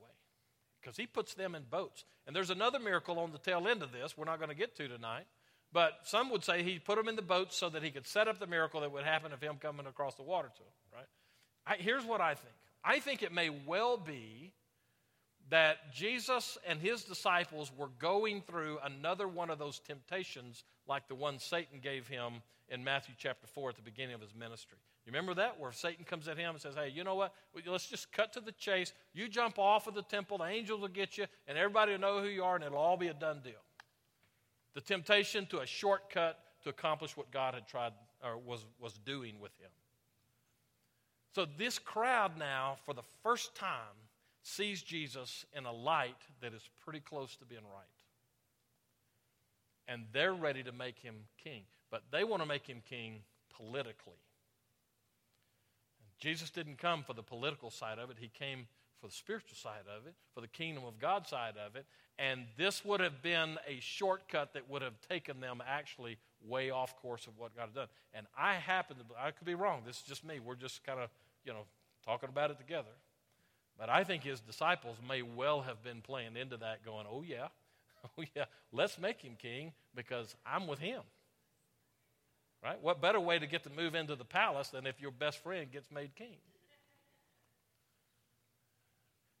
Because 0.81 0.97
he 0.97 1.05
puts 1.05 1.33
them 1.33 1.55
in 1.55 1.63
boats. 1.63 2.05
And 2.25 2.35
there's 2.35 2.49
another 2.49 2.79
miracle 2.79 3.19
on 3.19 3.31
the 3.31 3.37
tail 3.37 3.67
end 3.67 3.83
of 3.83 3.91
this 3.91 4.17
we're 4.17 4.25
not 4.25 4.37
going 4.37 4.49
to 4.49 4.55
get 4.55 4.75
to 4.77 4.87
tonight. 4.87 5.25
But 5.73 5.99
some 6.03 6.29
would 6.31 6.43
say 6.43 6.63
he 6.63 6.79
put 6.79 6.97
them 6.97 7.07
in 7.07 7.15
the 7.15 7.21
boat 7.21 7.53
so 7.53 7.69
that 7.69 7.81
he 7.81 7.91
could 7.91 8.05
set 8.05 8.27
up 8.27 8.39
the 8.39 8.47
miracle 8.47 8.81
that 8.81 8.91
would 8.91 9.05
happen 9.05 9.31
of 9.31 9.41
him 9.41 9.55
coming 9.59 9.85
across 9.85 10.15
the 10.15 10.23
water 10.23 10.49
to 10.49 10.59
them, 10.59 10.67
right? 10.93 11.07
I, 11.65 11.81
here's 11.81 12.05
what 12.05 12.19
I 12.21 12.33
think 12.35 12.53
I 12.83 12.99
think 12.99 13.23
it 13.23 13.31
may 13.31 13.49
well 13.49 13.97
be 13.97 14.51
that 15.49 15.93
Jesus 15.93 16.57
and 16.65 16.79
his 16.79 17.03
disciples 17.03 17.71
were 17.77 17.89
going 17.99 18.41
through 18.41 18.79
another 18.83 19.27
one 19.27 19.49
of 19.49 19.59
those 19.59 19.79
temptations 19.79 20.63
like 20.87 21.07
the 21.07 21.15
one 21.15 21.39
Satan 21.39 21.79
gave 21.81 22.07
him 22.07 22.41
in 22.69 22.83
Matthew 22.83 23.13
chapter 23.17 23.47
4 23.47 23.71
at 23.71 23.75
the 23.75 23.81
beginning 23.81 24.15
of 24.15 24.21
his 24.21 24.33
ministry. 24.33 24.77
You 25.05 25.11
remember 25.11 25.33
that? 25.35 25.59
Where 25.59 25.71
Satan 25.71 26.05
comes 26.05 26.27
at 26.27 26.37
him 26.37 26.51
and 26.51 26.61
says, 26.61 26.75
Hey, 26.75 26.89
you 26.89 27.03
know 27.03 27.15
what? 27.15 27.33
Let's 27.65 27.87
just 27.87 28.11
cut 28.11 28.33
to 28.33 28.39
the 28.39 28.51
chase. 28.53 28.93
You 29.13 29.27
jump 29.27 29.59
off 29.59 29.87
of 29.87 29.93
the 29.93 30.03
temple, 30.03 30.37
the 30.37 30.45
angels 30.45 30.79
will 30.79 30.87
get 30.87 31.17
you, 31.17 31.25
and 31.47 31.57
everybody 31.57 31.91
will 31.91 31.99
know 31.99 32.21
who 32.21 32.27
you 32.27 32.43
are, 32.43 32.55
and 32.55 32.63
it'll 32.63 32.77
all 32.77 32.97
be 32.97 33.07
a 33.07 33.13
done 33.13 33.41
deal. 33.43 33.53
The 34.73 34.81
temptation 34.81 35.45
to 35.47 35.59
a 35.59 35.65
shortcut 35.65 36.39
to 36.63 36.69
accomplish 36.69 37.17
what 37.17 37.31
God 37.31 37.53
had 37.53 37.67
tried 37.67 37.93
or 38.23 38.37
was, 38.37 38.65
was 38.79 38.93
doing 39.05 39.39
with 39.39 39.51
him. 39.59 39.71
So 41.33 41.45
this 41.57 41.79
crowd 41.79 42.37
now, 42.37 42.77
for 42.85 42.93
the 42.93 43.03
first 43.23 43.55
time, 43.55 43.95
sees 44.43 44.81
Jesus 44.81 45.45
in 45.55 45.65
a 45.65 45.71
light 45.71 46.17
that 46.41 46.53
is 46.53 46.69
pretty 46.83 46.99
close 46.99 47.35
to 47.37 47.45
being 47.45 47.61
right. 47.63 47.85
And 49.87 50.03
they're 50.13 50.33
ready 50.33 50.63
to 50.63 50.71
make 50.71 50.99
him 50.99 51.15
king. 51.43 51.63
But 51.89 52.03
they 52.11 52.23
want 52.23 52.41
to 52.41 52.47
make 52.47 52.67
him 52.67 52.81
king 52.89 53.21
politically. 53.55 54.19
Jesus 56.19 56.49
didn't 56.49 56.77
come 56.77 57.03
for 57.03 57.13
the 57.13 57.23
political 57.23 57.71
side 57.71 57.97
of 57.97 58.09
it, 58.09 58.17
he 58.19 58.27
came 58.27 58.67
for 59.01 59.07
the 59.07 59.13
spiritual 59.13 59.57
side 59.57 59.83
of 59.97 60.05
it, 60.05 60.13
for 60.33 60.41
the 60.41 60.47
kingdom 60.47 60.83
of 60.85 60.99
God 60.99 61.27
side 61.27 61.55
of 61.57 61.75
it. 61.75 61.85
And 62.19 62.45
this 62.55 62.85
would 62.85 62.99
have 62.99 63.21
been 63.23 63.57
a 63.67 63.79
shortcut 63.79 64.53
that 64.53 64.69
would 64.69 64.83
have 64.83 64.93
taken 65.09 65.39
them 65.39 65.61
actually 65.67 66.17
way 66.47 66.69
off 66.69 66.95
course 67.01 67.25
of 67.25 67.37
what 67.37 67.55
God 67.55 67.63
had 67.63 67.75
done. 67.75 67.87
And 68.13 68.27
I 68.37 68.53
happen 68.53 68.97
to, 68.97 69.03
I 69.19 69.31
could 69.31 69.47
be 69.47 69.55
wrong. 69.55 69.81
This 69.85 69.97
is 69.97 70.03
just 70.03 70.23
me. 70.23 70.39
We're 70.39 70.55
just 70.55 70.83
kind 70.83 70.99
of, 70.99 71.09
you 71.43 71.51
know, 71.51 71.65
talking 72.05 72.29
about 72.29 72.51
it 72.51 72.59
together. 72.59 72.91
But 73.77 73.89
I 73.89 74.03
think 74.03 74.23
his 74.23 74.39
disciples 74.39 74.97
may 75.07 75.23
well 75.23 75.61
have 75.61 75.83
been 75.83 76.01
playing 76.01 76.37
into 76.37 76.57
that, 76.57 76.85
going, 76.85 77.07
oh, 77.09 77.23
yeah, 77.27 77.47
oh, 78.17 78.23
yeah, 78.35 78.45
let's 78.71 78.99
make 78.99 79.21
him 79.21 79.35
king 79.41 79.73
because 79.95 80.35
I'm 80.45 80.67
with 80.67 80.79
him. 80.79 81.01
Right? 82.63 82.79
What 82.79 83.01
better 83.01 83.19
way 83.19 83.39
to 83.39 83.47
get 83.47 83.63
to 83.63 83.71
move 83.71 83.95
into 83.95 84.15
the 84.15 84.25
palace 84.25 84.69
than 84.69 84.85
if 84.85 85.01
your 85.01 85.09
best 85.09 85.39
friend 85.39 85.71
gets 85.71 85.89
made 85.89 86.13
king? 86.15 86.37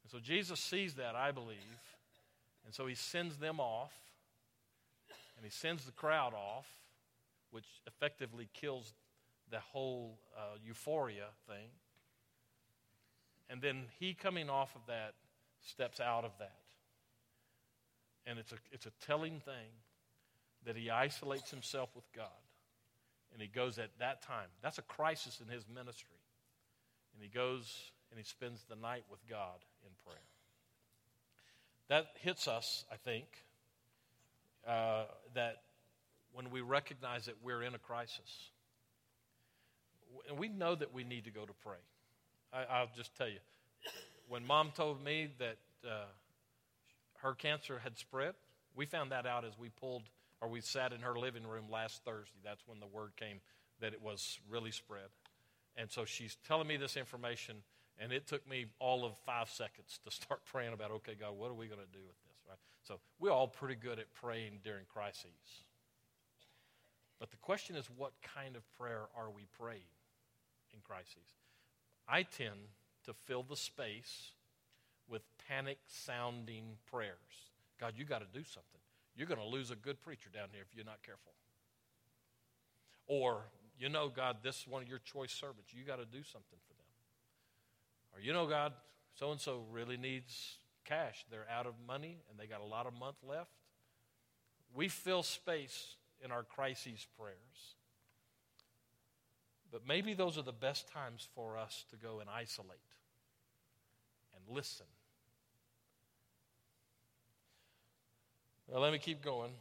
so 0.11 0.19
Jesus 0.19 0.59
sees 0.59 0.95
that, 0.95 1.15
I 1.15 1.31
believe. 1.31 1.57
And 2.65 2.73
so 2.73 2.85
he 2.85 2.95
sends 2.95 3.37
them 3.37 3.61
off, 3.61 3.93
and 5.37 5.45
he 5.45 5.49
sends 5.49 5.85
the 5.85 5.93
crowd 5.93 6.33
off, 6.33 6.67
which 7.51 7.65
effectively 7.87 8.49
kills 8.53 8.93
the 9.49 9.59
whole 9.59 10.19
uh, 10.37 10.57
euphoria 10.65 11.27
thing. 11.47 11.69
And 13.49 13.61
then 13.61 13.83
he 13.99 14.13
coming 14.13 14.49
off 14.49 14.75
of 14.75 14.81
that 14.87 15.13
steps 15.61 16.01
out 16.01 16.25
of 16.25 16.31
that. 16.39 16.59
And 18.25 18.37
it's 18.37 18.51
a, 18.51 18.57
it's 18.71 18.85
a 18.85 18.91
telling 19.05 19.39
thing 19.39 19.71
that 20.65 20.75
he 20.75 20.89
isolates 20.89 21.49
himself 21.49 21.89
with 21.95 22.05
God. 22.13 22.27
And 23.33 23.41
he 23.41 23.47
goes 23.47 23.79
at 23.79 23.89
that 23.99 24.21
time. 24.21 24.47
That's 24.61 24.77
a 24.77 24.83
crisis 24.83 25.41
in 25.41 25.51
his 25.51 25.65
ministry. 25.73 26.19
And 27.13 27.23
he 27.23 27.29
goes 27.29 27.91
and 28.09 28.19
he 28.19 28.25
spends 28.25 28.63
the 28.69 28.75
night 28.75 29.03
with 29.09 29.19
God 29.29 29.59
in 29.83 29.91
prayer. 30.05 30.21
That 31.89 32.07
hits 32.19 32.47
us, 32.47 32.85
I 32.91 32.95
think, 32.95 33.25
uh, 34.67 35.05
that 35.33 35.63
when 36.33 36.49
we 36.51 36.61
recognize 36.61 37.25
that 37.25 37.35
we're 37.43 37.63
in 37.63 37.75
a 37.75 37.79
crisis, 37.79 38.51
and 40.29 40.37
we 40.37 40.47
know 40.49 40.75
that 40.75 40.93
we 40.93 41.03
need 41.03 41.25
to 41.25 41.31
go 41.31 41.45
to 41.45 41.53
pray. 41.63 41.77
I, 42.53 42.81
will 42.81 42.89
just 42.95 43.15
tell 43.15 43.29
you, 43.29 43.39
when 44.27 44.45
mom 44.45 44.71
told 44.75 45.03
me 45.03 45.29
that 45.39 45.57
uh, 45.85 46.05
her 47.19 47.33
cancer 47.33 47.79
had 47.79 47.97
spread, 47.97 48.33
we 48.75 48.85
found 48.85 49.11
that 49.11 49.25
out 49.25 49.45
as 49.45 49.57
we 49.57 49.69
pulled 49.69 50.03
or 50.41 50.49
we 50.49 50.59
sat 50.61 50.91
in 50.91 51.01
her 51.01 51.17
living 51.17 51.45
room 51.45 51.65
last 51.69 52.03
Thursday. 52.03 52.39
That's 52.43 52.61
when 52.67 52.79
the 52.79 52.87
word 52.87 53.11
came 53.15 53.39
that 53.79 53.93
it 53.93 54.01
was 54.01 54.39
really 54.49 54.71
spread. 54.71 55.07
And 55.77 55.89
so 55.89 56.03
she's 56.03 56.37
telling 56.47 56.67
me 56.67 56.77
this 56.77 56.97
information, 56.97 57.57
and 58.01 58.11
it 58.11 58.25
took 58.25 58.49
me 58.49 58.65
all 58.79 59.05
of 59.05 59.15
five 59.25 59.47
seconds 59.47 59.99
to 60.03 60.11
start 60.11 60.41
praying 60.51 60.73
about, 60.73 60.91
okay, 60.91 61.15
God, 61.17 61.37
what 61.37 61.51
are 61.51 61.53
we 61.53 61.67
going 61.67 61.79
to 61.79 61.97
do 61.97 62.03
with 62.03 62.17
this, 62.25 62.37
right? 62.49 62.57
So 62.83 62.99
we're 63.19 63.31
all 63.31 63.47
pretty 63.47 63.75
good 63.75 63.99
at 63.99 64.11
praying 64.15 64.59
during 64.63 64.85
crises. 64.91 65.63
But 67.19 67.29
the 67.29 67.37
question 67.37 67.75
is, 67.75 67.87
what 67.95 68.13
kind 68.23 68.55
of 68.55 68.63
prayer 68.75 69.03
are 69.15 69.29
we 69.29 69.43
praying 69.59 69.93
in 70.73 70.79
crises? 70.83 71.37
I 72.09 72.23
tend 72.23 72.73
to 73.05 73.13
fill 73.13 73.43
the 73.43 73.55
space 73.55 74.31
with 75.07 75.21
panic 75.47 75.77
sounding 75.87 76.77
prayers. 76.89 77.51
God, 77.79 77.93
you 77.95 78.05
got 78.05 78.19
to 78.19 78.27
do 78.33 78.43
something. 78.43 78.81
You're 79.15 79.27
going 79.27 79.39
to 79.39 79.45
lose 79.45 79.69
a 79.69 79.75
good 79.75 80.01
preacher 80.01 80.29
down 80.33 80.47
here 80.51 80.63
if 80.67 80.75
you're 80.75 80.85
not 80.85 81.03
careful. 81.05 81.33
Or, 83.05 83.43
you 83.77 83.89
know, 83.89 84.09
God, 84.09 84.37
this 84.41 84.61
is 84.61 84.67
one 84.67 84.81
of 84.81 84.89
your 84.89 84.99
choice 84.99 85.31
servants. 85.31 85.73
You 85.73 85.83
got 85.83 85.97
to 85.97 86.05
do 86.05 86.23
something. 86.23 86.57
Or, 88.13 88.21
you 88.21 88.33
know, 88.33 88.47
God, 88.47 88.73
so 89.13 89.31
and 89.31 89.39
so 89.39 89.63
really 89.71 89.97
needs 89.97 90.57
cash. 90.85 91.25
They're 91.29 91.47
out 91.49 91.65
of 91.65 91.73
money 91.87 92.17
and 92.29 92.39
they 92.39 92.47
got 92.47 92.61
a 92.61 92.65
lot 92.65 92.85
of 92.85 92.93
month 92.97 93.17
left. 93.27 93.51
We 94.73 94.87
fill 94.87 95.23
space 95.23 95.95
in 96.23 96.31
our 96.31 96.43
crises 96.43 97.07
prayers. 97.17 97.75
But 99.71 99.87
maybe 99.87 100.13
those 100.13 100.37
are 100.37 100.43
the 100.43 100.51
best 100.51 100.89
times 100.89 101.27
for 101.33 101.57
us 101.57 101.85
to 101.91 101.95
go 101.95 102.19
and 102.19 102.29
isolate 102.29 102.79
and 104.35 104.55
listen. 104.55 104.85
Let 108.73 108.93
me 108.93 108.99
keep 108.99 109.21
going. 109.21 109.51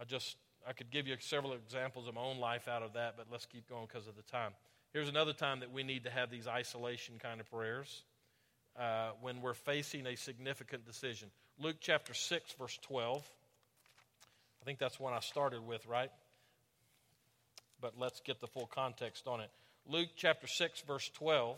I 0.00 0.04
just 0.04 0.36
I 0.66 0.72
could 0.72 0.90
give 0.90 1.06
you 1.06 1.16
several 1.18 1.52
examples 1.52 2.08
of 2.08 2.14
my 2.14 2.20
own 2.20 2.38
life 2.38 2.68
out 2.68 2.82
of 2.82 2.92
that, 2.94 3.16
but 3.16 3.26
let's 3.30 3.46
keep 3.46 3.68
going 3.68 3.86
because 3.86 4.08
of 4.08 4.16
the 4.16 4.22
time. 4.22 4.52
Here's 4.92 5.08
another 5.08 5.32
time 5.32 5.60
that 5.60 5.72
we 5.72 5.84
need 5.84 6.04
to 6.04 6.10
have 6.10 6.30
these 6.30 6.46
isolation 6.46 7.14
kind 7.18 7.40
of 7.40 7.50
prayers 7.50 8.02
uh, 8.78 9.12
when 9.22 9.40
we're 9.40 9.54
facing 9.54 10.06
a 10.06 10.16
significant 10.16 10.84
decision. 10.84 11.30
Luke 11.58 11.76
chapter 11.80 12.12
6, 12.12 12.52
verse 12.58 12.78
12. 12.82 13.26
I 14.60 14.64
think 14.66 14.78
that's 14.78 15.00
one 15.00 15.14
I 15.14 15.20
started 15.20 15.66
with, 15.66 15.86
right? 15.86 16.10
But 17.80 17.94
let's 17.98 18.20
get 18.20 18.42
the 18.42 18.46
full 18.46 18.66
context 18.66 19.26
on 19.26 19.40
it. 19.40 19.48
Luke 19.88 20.10
chapter 20.14 20.46
6, 20.46 20.82
verse 20.82 21.10
12. 21.14 21.56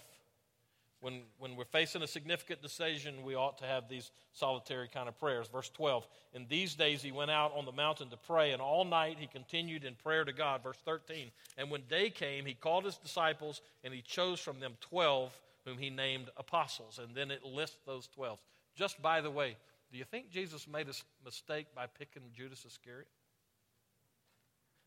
When, 1.04 1.20
when 1.38 1.54
we're 1.54 1.66
facing 1.66 2.00
a 2.00 2.06
significant 2.06 2.62
decision, 2.62 3.24
we 3.24 3.34
ought 3.34 3.58
to 3.58 3.66
have 3.66 3.90
these 3.90 4.10
solitary 4.32 4.88
kind 4.88 5.06
of 5.06 5.18
prayers. 5.20 5.48
Verse 5.48 5.68
12 5.68 6.06
In 6.32 6.46
these 6.48 6.74
days 6.74 7.02
he 7.02 7.12
went 7.12 7.30
out 7.30 7.52
on 7.54 7.66
the 7.66 7.72
mountain 7.72 8.08
to 8.08 8.16
pray, 8.16 8.52
and 8.52 8.62
all 8.62 8.86
night 8.86 9.18
he 9.20 9.26
continued 9.26 9.84
in 9.84 9.96
prayer 9.96 10.24
to 10.24 10.32
God. 10.32 10.62
Verse 10.62 10.78
13 10.82 11.30
And 11.58 11.70
when 11.70 11.82
day 11.90 12.08
came, 12.08 12.46
he 12.46 12.54
called 12.54 12.86
his 12.86 12.96
disciples, 12.96 13.60
and 13.84 13.92
he 13.92 14.00
chose 14.00 14.40
from 14.40 14.60
them 14.60 14.78
12 14.80 15.38
whom 15.66 15.76
he 15.76 15.90
named 15.90 16.30
apostles. 16.38 16.98
And 16.98 17.14
then 17.14 17.30
it 17.30 17.44
lists 17.44 17.76
those 17.84 18.08
12. 18.14 18.38
Just 18.74 19.02
by 19.02 19.20
the 19.20 19.30
way, 19.30 19.58
do 19.92 19.98
you 19.98 20.04
think 20.04 20.30
Jesus 20.30 20.66
made 20.66 20.88
a 20.88 20.94
mistake 21.22 21.66
by 21.74 21.84
picking 21.86 22.22
Judas 22.34 22.64
Iscariot? 22.64 23.08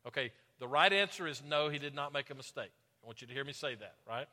Okay, 0.08 0.32
the 0.58 0.67
right 0.67 0.91
answer 0.91 1.27
is 1.27 1.43
no, 1.47 1.69
he 1.69 1.77
did 1.77 1.93
not 1.93 2.12
make 2.12 2.32
a 2.32 2.36
mistake. 2.36 2.71
I 3.03 3.06
want 3.06 3.21
you 3.21 3.27
to 3.27 3.34
hear 3.34 3.45
me 3.45 3.53
say 3.53 3.75
that, 3.75 3.97
right? 4.10 4.27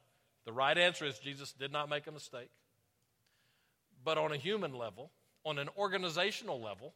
The 0.44 0.52
right 0.52 0.76
answer 0.76 1.04
is 1.04 1.18
Jesus 1.18 1.52
did 1.52 1.72
not 1.72 1.88
make 1.88 2.06
a 2.06 2.12
mistake. 2.12 2.50
But 4.04 4.18
on 4.18 4.32
a 4.32 4.36
human 4.36 4.74
level, 4.74 5.10
on 5.44 5.58
an 5.58 5.68
organizational 5.78 6.60
level, 6.60 6.92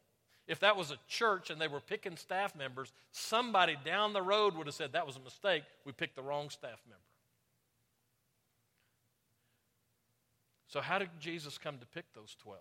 if 0.47 0.61
that 0.61 0.77
was 0.77 0.91
a 0.91 0.99
church 1.09 1.51
and 1.51 1.61
they 1.61 1.69
were 1.69 1.81
picking 1.81 2.17
staff 2.17 2.55
members, 2.55 2.93
somebody 3.13 3.77
down 3.85 4.13
the 4.13 4.23
road 4.23 4.55
would 4.57 4.67
have 4.67 4.75
said 4.75 4.93
that 4.93 5.07
was 5.07 5.17
a 5.17 5.21
mistake. 5.21 5.63
We 5.85 5.93
picked 5.93 6.17
the 6.17 6.23
wrong 6.23 6.51
staff 6.51 6.81
member. 6.87 7.03
So, 10.69 10.81
how 10.81 10.99
did 10.99 11.09
Jesus 11.19 11.57
come 11.57 11.79
to 11.79 11.87
pick 11.87 12.05
those 12.15 12.37
12? 12.43 12.61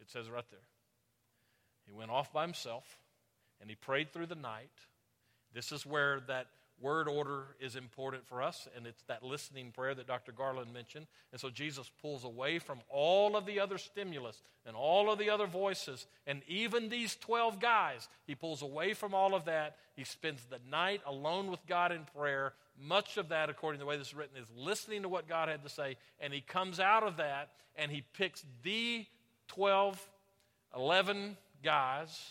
It 0.00 0.10
says 0.10 0.28
right 0.28 0.44
there. 0.50 0.60
He 1.86 1.92
went 1.92 2.10
off 2.10 2.32
by 2.32 2.42
himself 2.42 2.84
and 3.60 3.68
he 3.68 3.76
prayed 3.76 4.12
through 4.12 4.26
the 4.26 4.34
night. 4.34 4.70
This 5.52 5.72
is 5.72 5.84
where 5.84 6.20
that 6.28 6.46
word 6.80 7.08
order 7.08 7.44
is 7.60 7.76
important 7.76 8.26
for 8.26 8.42
us, 8.42 8.68
and 8.76 8.86
it's 8.86 9.02
that 9.04 9.22
listening 9.22 9.70
prayer 9.72 9.94
that 9.94 10.06
Dr. 10.06 10.32
Garland 10.32 10.72
mentioned. 10.72 11.06
And 11.32 11.40
so 11.40 11.50
Jesus 11.50 11.90
pulls 12.00 12.24
away 12.24 12.58
from 12.58 12.80
all 12.88 13.36
of 13.36 13.46
the 13.46 13.60
other 13.60 13.78
stimulus 13.78 14.42
and 14.66 14.74
all 14.76 15.10
of 15.10 15.18
the 15.18 15.30
other 15.30 15.46
voices, 15.46 16.06
and 16.26 16.42
even 16.46 16.88
these 16.88 17.16
12 17.16 17.60
guys. 17.60 18.08
He 18.26 18.34
pulls 18.34 18.62
away 18.62 18.94
from 18.94 19.14
all 19.14 19.34
of 19.34 19.44
that. 19.46 19.76
He 19.96 20.04
spends 20.04 20.44
the 20.44 20.60
night 20.70 21.00
alone 21.06 21.50
with 21.50 21.66
God 21.66 21.92
in 21.92 22.04
prayer. 22.16 22.54
Much 22.82 23.16
of 23.16 23.28
that, 23.28 23.50
according 23.50 23.78
to 23.78 23.84
the 23.84 23.88
way 23.88 23.96
this 23.96 24.08
is 24.08 24.14
written, 24.14 24.36
is 24.36 24.50
listening 24.56 25.02
to 25.02 25.08
what 25.08 25.28
God 25.28 25.48
had 25.48 25.62
to 25.62 25.68
say, 25.68 25.96
and 26.18 26.32
he 26.32 26.40
comes 26.40 26.80
out 26.80 27.02
of 27.02 27.18
that 27.18 27.50
and 27.76 27.90
he 27.90 28.02
picks 28.14 28.44
the 28.62 29.06
12, 29.48 30.08
11 30.76 31.36
guys 31.62 32.30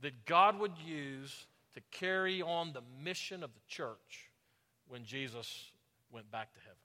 that 0.00 0.24
God 0.24 0.58
would 0.58 0.72
use 0.84 1.46
to 1.74 1.80
carry 1.90 2.42
on 2.42 2.72
the 2.72 2.82
mission 3.02 3.42
of 3.42 3.50
the 3.54 3.60
church 3.68 4.30
when 4.88 5.04
Jesus 5.04 5.70
went 6.10 6.30
back 6.30 6.52
to 6.54 6.60
heaven. 6.60 6.76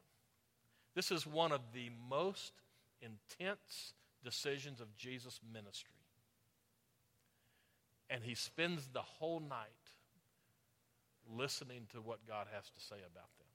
This 0.93 1.11
is 1.11 1.25
one 1.25 1.51
of 1.51 1.61
the 1.73 1.89
most 2.09 2.53
intense 3.01 3.93
decisions 4.23 4.79
of 4.79 4.95
Jesus' 4.95 5.39
ministry. 5.53 5.89
And 8.09 8.23
he 8.23 8.35
spends 8.35 8.87
the 8.87 9.01
whole 9.01 9.39
night 9.39 9.67
listening 11.35 11.87
to 11.91 12.01
what 12.01 12.25
God 12.27 12.47
has 12.53 12.65
to 12.65 12.79
say 12.79 12.97
about 12.97 13.29
them. 13.37 13.47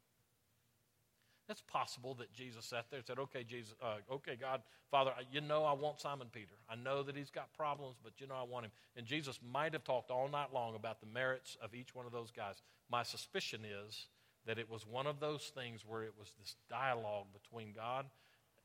It's 1.51 1.63
possible 1.63 2.15
that 2.15 2.33
Jesus 2.33 2.65
sat 2.65 2.87
there 2.91 2.99
and 2.99 3.07
said, 3.07 3.19
Okay, 3.19 3.43
Jesus, 3.43 3.75
uh, 3.83 3.97
okay, 4.15 4.37
God, 4.41 4.63
Father, 4.89 5.11
you 5.33 5.41
know 5.41 5.65
I 5.65 5.73
want 5.73 6.01
Simon 6.01 6.29
Peter. 6.33 6.55
I 6.69 6.77
know 6.77 7.03
that 7.03 7.17
he's 7.17 7.31
got 7.31 7.53
problems, 7.55 7.97
but 8.05 8.13
you 8.19 8.29
know 8.29 8.37
I 8.37 8.45
want 8.45 8.67
him. 8.67 8.73
And 8.97 9.05
Jesus 9.05 9.41
might 9.53 9.73
have 9.73 9.83
talked 9.83 10.13
all 10.13 10.29
night 10.29 10.55
long 10.55 10.77
about 10.77 11.01
the 11.01 11.09
merits 11.09 11.57
of 11.61 11.75
each 11.75 11.93
one 11.93 12.07
of 12.07 12.13
those 12.13 12.31
guys. 12.31 12.63
My 12.89 13.03
suspicion 13.03 13.63
is 13.65 14.07
that 14.47 14.59
it 14.59 14.71
was 14.71 14.87
one 14.87 15.09
of 15.09 15.19
those 15.19 15.51
things 15.53 15.85
where 15.85 16.05
it 16.05 16.13
was 16.17 16.33
this 16.39 16.55
dialogue 16.71 17.27
between 17.33 17.73
God 17.73 18.07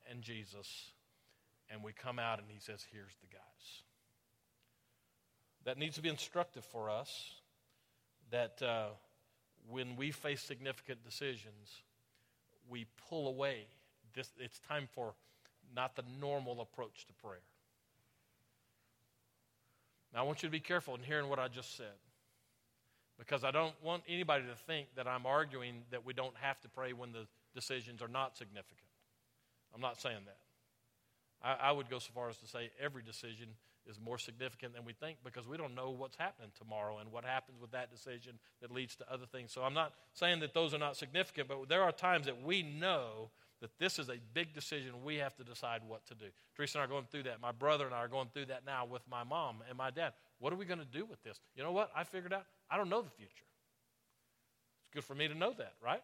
and 0.09 0.21
Jesus, 0.21 0.91
and 1.71 1.83
we 1.83 1.91
come 1.91 2.19
out 2.19 2.37
and 2.37 2.47
he 2.51 2.59
says, 2.59 2.85
Here's 2.91 3.15
the 3.21 3.27
guys. 3.27 3.81
That 5.65 5.79
needs 5.79 5.95
to 5.95 6.03
be 6.03 6.09
instructive 6.09 6.63
for 6.65 6.91
us 6.91 7.31
that 8.29 8.61
uh, 8.61 8.89
when 9.67 9.95
we 9.95 10.11
face 10.11 10.41
significant 10.41 11.03
decisions, 11.03 11.81
we 12.69 12.85
pull 13.09 13.27
away. 13.27 13.67
This, 14.13 14.29
it's 14.39 14.59
time 14.59 14.87
for 14.93 15.13
not 15.75 15.95
the 15.95 16.03
normal 16.19 16.61
approach 16.61 17.05
to 17.07 17.13
prayer. 17.13 17.39
Now, 20.13 20.21
I 20.21 20.23
want 20.23 20.43
you 20.43 20.47
to 20.47 20.51
be 20.51 20.59
careful 20.59 20.95
in 20.95 21.01
hearing 21.01 21.29
what 21.29 21.39
I 21.39 21.47
just 21.47 21.75
said 21.75 21.97
because 23.17 23.43
I 23.43 23.51
don't 23.51 23.73
want 23.83 24.03
anybody 24.07 24.43
to 24.43 24.55
think 24.67 24.87
that 24.95 25.07
I'm 25.07 25.25
arguing 25.25 25.83
that 25.91 26.05
we 26.05 26.13
don't 26.13 26.35
have 26.41 26.59
to 26.61 26.69
pray 26.69 26.93
when 26.93 27.11
the 27.11 27.27
decisions 27.53 28.01
are 28.01 28.07
not 28.07 28.37
significant. 28.37 28.79
I'm 29.73 29.81
not 29.81 30.01
saying 30.01 30.19
that. 30.25 30.37
I, 31.43 31.69
I 31.69 31.71
would 31.71 31.89
go 31.89 31.99
so 31.99 32.11
far 32.13 32.29
as 32.29 32.37
to 32.37 32.47
say 32.47 32.71
every 32.81 33.03
decision 33.03 33.47
is 33.87 33.99
more 33.99 34.17
significant 34.17 34.73
than 34.73 34.85
we 34.85 34.93
think 34.93 35.17
because 35.23 35.47
we 35.47 35.57
don't 35.57 35.75
know 35.75 35.89
what's 35.89 36.15
happening 36.15 36.49
tomorrow 36.57 36.97
and 36.97 37.11
what 37.11 37.23
happens 37.23 37.59
with 37.59 37.71
that 37.71 37.91
decision 37.91 38.39
that 38.61 38.71
leads 38.71 38.95
to 38.95 39.11
other 39.11 39.25
things. 39.25 39.51
So 39.51 39.63
I'm 39.63 39.73
not 39.73 39.93
saying 40.13 40.39
that 40.39 40.53
those 40.53 40.73
are 40.73 40.79
not 40.79 40.97
significant, 40.97 41.47
but 41.47 41.69
there 41.69 41.83
are 41.83 41.91
times 41.91 42.25
that 42.25 42.43
we 42.43 42.63
know 42.63 43.29
that 43.61 43.71
this 43.79 43.99
is 43.99 44.09
a 44.09 44.17
big 44.33 44.53
decision. 44.53 44.91
We 45.03 45.15
have 45.15 45.35
to 45.35 45.43
decide 45.43 45.81
what 45.87 46.05
to 46.07 46.15
do. 46.15 46.25
Teresa 46.55 46.77
and 46.77 46.83
I 46.83 46.85
are 46.85 46.89
going 46.89 47.05
through 47.09 47.23
that. 47.23 47.41
My 47.41 47.51
brother 47.51 47.85
and 47.85 47.93
I 47.93 47.99
are 47.99 48.07
going 48.07 48.27
through 48.33 48.47
that 48.47 48.65
now 48.65 48.85
with 48.85 49.01
my 49.09 49.23
mom 49.23 49.57
and 49.67 49.77
my 49.77 49.91
dad. 49.91 50.13
What 50.39 50.51
are 50.51 50.57
we 50.57 50.65
going 50.65 50.79
to 50.79 50.85
do 50.85 51.05
with 51.05 51.23
this? 51.23 51.39
You 51.55 51.63
know 51.63 51.71
what? 51.71 51.89
I 51.95 52.03
figured 52.03 52.33
out 52.33 52.45
I 52.69 52.77
don't 52.77 52.89
know 52.89 53.01
the 53.01 53.09
future. 53.09 53.45
It's 54.81 54.89
good 54.93 55.03
for 55.03 55.15
me 55.15 55.27
to 55.27 55.35
know 55.35 55.53
that, 55.57 55.73
right? 55.83 56.03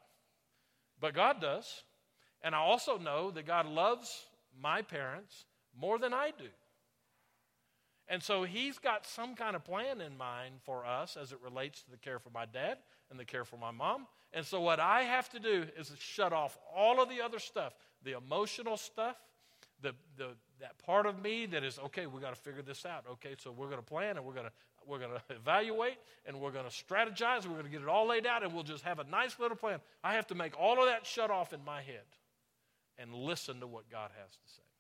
But 1.00 1.14
God 1.14 1.42
does. 1.42 1.84
And 2.44 2.56
I 2.56 2.60
also 2.60 2.98
know 2.98 3.32
that 3.32 3.46
God 3.46 3.68
loves 3.68 4.26
my 4.60 4.82
parents 4.82 5.46
more 5.80 6.00
than 6.00 6.14
I 6.14 6.32
do. 6.38 6.48
And 8.12 8.22
so 8.22 8.44
he's 8.44 8.78
got 8.78 9.08
some 9.08 9.36
kind 9.36 9.56
of 9.56 9.64
plan 9.64 10.02
in 10.02 10.18
mind 10.18 10.56
for 10.66 10.86
us 10.86 11.16
as 11.16 11.32
it 11.32 11.40
relates 11.42 11.82
to 11.84 11.92
the 11.92 11.96
care 11.96 12.20
for 12.20 12.30
my 12.30 12.46
dad 12.46 12.78
and 13.10 13.18
the 13.18 13.24
care 13.24 13.46
for 13.46 13.56
my 13.56 13.72
mom. 13.72 14.06
And 14.34 14.46
so 14.46 14.60
what 14.60 14.82
I 14.82 15.04
have 15.04 15.30
to 15.30 15.40
do 15.40 15.66
is 15.80 15.94
shut 15.98 16.34
off 16.34 16.58
all 16.76 17.02
of 17.02 17.08
the 17.08 17.22
other 17.22 17.40
stuff, 17.40 17.74
the 18.04 18.18
emotional 18.18 18.76
stuff, 18.76 19.16
the, 19.82 19.94
the, 20.18 20.28
that 20.60 20.78
part 20.86 21.06
of 21.06 21.24
me 21.24 21.46
that 21.46 21.64
is, 21.64 21.80
okay, 21.86 22.06
we 22.06 22.20
got 22.20 22.36
to 22.36 22.42
figure 22.42 22.62
this 22.62 22.86
out. 22.86 23.06
Okay, 23.14 23.36
so 23.42 23.50
we're 23.50 23.68
going 23.68 23.80
to 23.80 23.82
plan 23.82 24.18
and 24.18 24.26
we're 24.26 24.34
going 24.34 24.48
to 24.48 24.52
we're 24.86 25.00
going 25.00 25.12
to 25.30 25.36
evaluate 25.36 25.98
and 26.26 26.38
we're 26.38 26.52
going 26.52 26.66
to 26.66 26.70
strategize. 26.70 27.46
We're 27.46 27.54
going 27.54 27.64
to 27.64 27.72
get 27.72 27.82
it 27.82 27.88
all 27.88 28.08
laid 28.08 28.28
out 28.28 28.44
and 28.44 28.54
we'll 28.54 28.64
just 28.64 28.84
have 28.84 29.00
a 29.00 29.06
nice 29.06 29.40
little 29.40 29.56
plan. 29.56 29.80
I 30.04 30.16
have 30.16 30.28
to 30.28 30.36
make 30.36 30.60
all 30.60 30.80
of 30.82 30.88
that 30.88 31.06
shut 31.06 31.32
off 31.32 31.54
in 31.54 31.64
my 31.64 31.82
head 31.82 32.04
and 32.98 33.14
listen 33.14 33.62
to 33.62 33.68
what 33.68 33.90
God 33.90 34.12
has 34.20 34.32
to 34.32 34.54
say. 34.54 34.71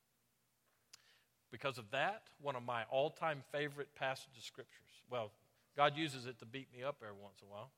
Because 1.51 1.77
of 1.77 1.91
that, 1.91 2.23
one 2.41 2.55
of 2.55 2.63
my 2.63 2.83
all 2.89 3.09
time 3.09 3.43
favorite 3.51 3.89
passages 3.95 4.37
of 4.37 4.43
scriptures. 4.43 5.03
Well, 5.09 5.31
God 5.75 5.97
uses 5.97 6.25
it 6.25 6.39
to 6.39 6.45
beat 6.45 6.67
me 6.75 6.83
up 6.83 6.97
every 7.01 7.21
once 7.21 7.35
in 7.41 7.47
a 7.47 7.51
while. 7.51 7.71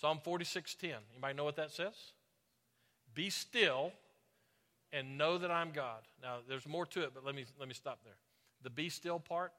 Psalm 0.00 0.20
46:10. 0.24 0.96
Anybody 1.12 1.34
know 1.34 1.44
what 1.44 1.56
that 1.56 1.70
says? 1.70 2.12
Be 3.14 3.30
still 3.30 3.92
and 4.92 5.16
know 5.16 5.38
that 5.38 5.50
I'm 5.50 5.72
God. 5.72 6.02
Now, 6.22 6.38
there's 6.46 6.66
more 6.66 6.86
to 6.86 7.02
it, 7.02 7.12
but 7.14 7.24
let 7.24 7.34
me 7.34 7.46
let 7.58 7.68
me 7.68 7.74
stop 7.74 8.00
there. 8.04 8.16
The 8.62 8.70
be 8.70 8.88
still 8.88 9.18
part 9.18 9.52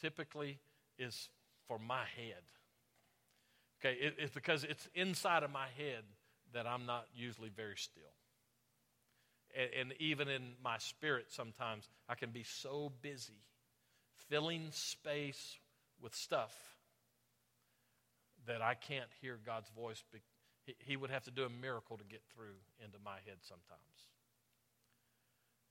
typically 0.00 0.58
is 0.98 1.28
for 1.68 1.78
my 1.78 2.04
head. 2.16 2.42
Okay, 3.80 3.98
it, 3.98 4.14
it's 4.18 4.34
because 4.34 4.64
it's 4.64 4.88
inside 4.94 5.42
of 5.42 5.50
my 5.50 5.66
head 5.76 6.04
that 6.52 6.66
I'm 6.66 6.86
not 6.86 7.06
usually 7.14 7.48
very 7.48 7.76
still. 7.76 8.02
And, 9.54 9.90
and 9.90 10.00
even 10.00 10.28
in 10.28 10.42
my 10.62 10.78
spirit, 10.78 11.26
sometimes 11.28 11.88
I 12.08 12.14
can 12.14 12.30
be 12.30 12.44
so 12.44 12.92
busy 13.02 13.40
filling 14.28 14.68
space 14.70 15.58
with 16.00 16.14
stuff 16.14 16.54
that 18.46 18.62
I 18.62 18.74
can't 18.74 19.10
hear 19.20 19.38
God's 19.44 19.68
voice. 19.70 20.02
He, 20.64 20.74
he 20.78 20.96
would 20.96 21.10
have 21.10 21.24
to 21.24 21.30
do 21.30 21.44
a 21.44 21.50
miracle 21.50 21.96
to 21.96 22.04
get 22.04 22.22
through 22.34 22.56
into 22.82 22.98
my 23.04 23.16
head 23.26 23.38
sometimes. 23.42 24.08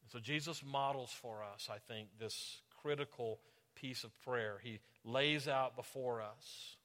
And 0.04 0.12
so 0.12 0.20
Jesus 0.20 0.64
models 0.64 1.12
for 1.12 1.44
us, 1.44 1.70
I 1.72 1.78
think, 1.92 2.10
this 2.20 2.62
critical 2.82 3.40
piece 3.76 4.04
of 4.04 4.12
prayer. 4.22 4.60
He 4.64 4.80
lays 5.04 5.48
out 5.48 5.76
before 5.76 6.22
us 6.22 6.76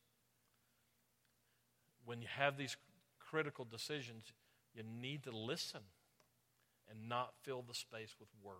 when 2.06 2.22
you 2.22 2.28
have 2.30 2.56
these 2.56 2.76
critical 3.18 3.66
decisions, 3.70 4.32
you 4.74 4.82
need 4.82 5.24
to 5.24 5.36
listen 5.36 5.80
and 6.90 7.08
not 7.08 7.32
fill 7.42 7.62
the 7.66 7.74
space 7.74 8.14
with 8.18 8.28
words. 8.42 8.56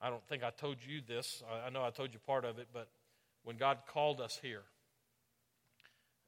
I 0.00 0.10
don't 0.10 0.26
think 0.28 0.42
I 0.42 0.50
told 0.50 0.76
you 0.86 1.00
this. 1.06 1.42
I 1.64 1.70
know 1.70 1.82
I 1.82 1.90
told 1.90 2.12
you 2.12 2.20
part 2.20 2.44
of 2.44 2.58
it, 2.58 2.68
but 2.72 2.88
when 3.44 3.56
God 3.56 3.78
called 3.88 4.20
us 4.20 4.38
here, 4.42 4.62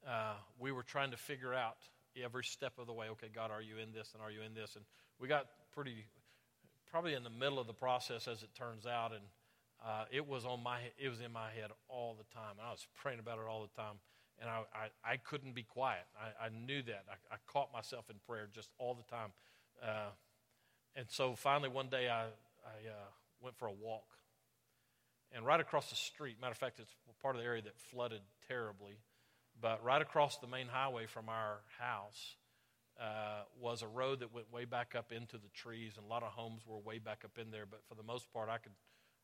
uh, 0.07 0.33
we 0.57 0.71
were 0.71 0.83
trying 0.83 1.11
to 1.11 1.17
figure 1.17 1.53
out 1.53 1.77
every 2.23 2.43
step 2.43 2.73
of 2.79 2.87
the 2.87 2.93
way. 2.93 3.07
Okay, 3.11 3.27
God, 3.33 3.51
are 3.51 3.61
you 3.61 3.77
in 3.77 3.91
this 3.93 4.11
and 4.13 4.23
are 4.23 4.31
you 4.31 4.41
in 4.41 4.53
this? 4.53 4.75
And 4.75 4.85
we 5.19 5.27
got 5.27 5.45
pretty, 5.73 6.05
probably 6.89 7.13
in 7.13 7.23
the 7.23 7.29
middle 7.29 7.59
of 7.59 7.67
the 7.67 7.73
process, 7.73 8.27
as 8.27 8.41
it 8.41 8.49
turns 8.55 8.85
out, 8.85 9.11
and 9.11 9.23
uh, 9.85 10.05
it 10.11 10.27
was 10.27 10.45
on 10.45 10.63
my, 10.63 10.79
it 10.97 11.09
was 11.09 11.21
in 11.21 11.31
my 11.31 11.49
head 11.51 11.71
all 11.87 12.15
the 12.17 12.25
time. 12.33 12.57
and 12.57 12.67
I 12.67 12.71
was 12.71 12.85
praying 13.01 13.19
about 13.19 13.37
it 13.37 13.45
all 13.49 13.61
the 13.61 13.81
time, 13.81 13.95
and 14.39 14.49
I, 14.49 14.61
I, 14.73 15.13
I 15.13 15.17
couldn't 15.17 15.53
be 15.53 15.63
quiet. 15.63 16.05
I, 16.17 16.45
I 16.45 16.49
knew 16.49 16.81
that. 16.83 17.03
I, 17.09 17.35
I, 17.35 17.37
caught 17.47 17.73
myself 17.73 18.09
in 18.09 18.15
prayer 18.27 18.47
just 18.53 18.69
all 18.77 18.93
the 18.93 19.15
time. 19.15 19.31
Uh, 19.83 20.11
and 20.95 21.05
so 21.09 21.35
finally, 21.35 21.69
one 21.69 21.89
day, 21.89 22.09
I, 22.09 22.23
I 22.23 22.87
uh, 22.87 23.09
went 23.41 23.57
for 23.57 23.67
a 23.67 23.71
walk. 23.71 24.05
And 25.31 25.45
right 25.45 25.59
across 25.59 25.89
the 25.89 25.95
street, 25.95 26.37
matter 26.41 26.51
of 26.51 26.57
fact, 26.57 26.79
it's 26.79 26.93
part 27.21 27.35
of 27.35 27.41
the 27.41 27.47
area 27.47 27.61
that 27.61 27.77
flooded 27.91 28.21
terribly, 28.47 28.97
but 29.61 29.83
right 29.83 30.01
across 30.01 30.37
the 30.37 30.47
main 30.47 30.67
highway 30.67 31.05
from 31.05 31.29
our 31.29 31.59
house 31.77 32.35
uh, 32.99 33.43
was 33.61 33.81
a 33.81 33.87
road 33.87 34.21
that 34.21 34.33
went 34.33 34.51
way 34.51 34.65
back 34.65 34.95
up 34.97 35.11
into 35.11 35.37
the 35.37 35.49
trees, 35.53 35.93
and 35.97 36.05
a 36.05 36.09
lot 36.09 36.23
of 36.23 36.29
homes 36.29 36.63
were 36.65 36.79
way 36.79 36.97
back 36.97 37.21
up 37.23 37.37
in 37.37 37.51
there. 37.51 37.65
But 37.69 37.81
for 37.87 37.95
the 37.95 38.03
most 38.03 38.31
part, 38.33 38.49
I 38.49 38.57
could, 38.57 38.71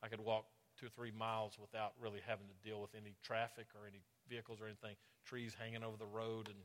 I 0.04 0.08
could 0.08 0.20
walk 0.20 0.46
two 0.80 0.88
or 0.88 0.90
three 0.90 1.12
miles 1.12 1.58
without 1.60 1.94
really 2.00 2.20
having 2.26 2.48
to 2.48 2.70
deal 2.70 2.82
with 2.82 2.92
any 2.96 3.16
traffic 3.24 3.68
or 3.74 3.88
any 3.88 4.02
vehicles 4.30 4.62
or 4.62 4.66
anything, 4.66 4.96
trees 5.26 5.56
hanging 5.60 5.84
over 5.84 5.98
the 5.98 6.06
road 6.06 6.48
and 6.48 6.58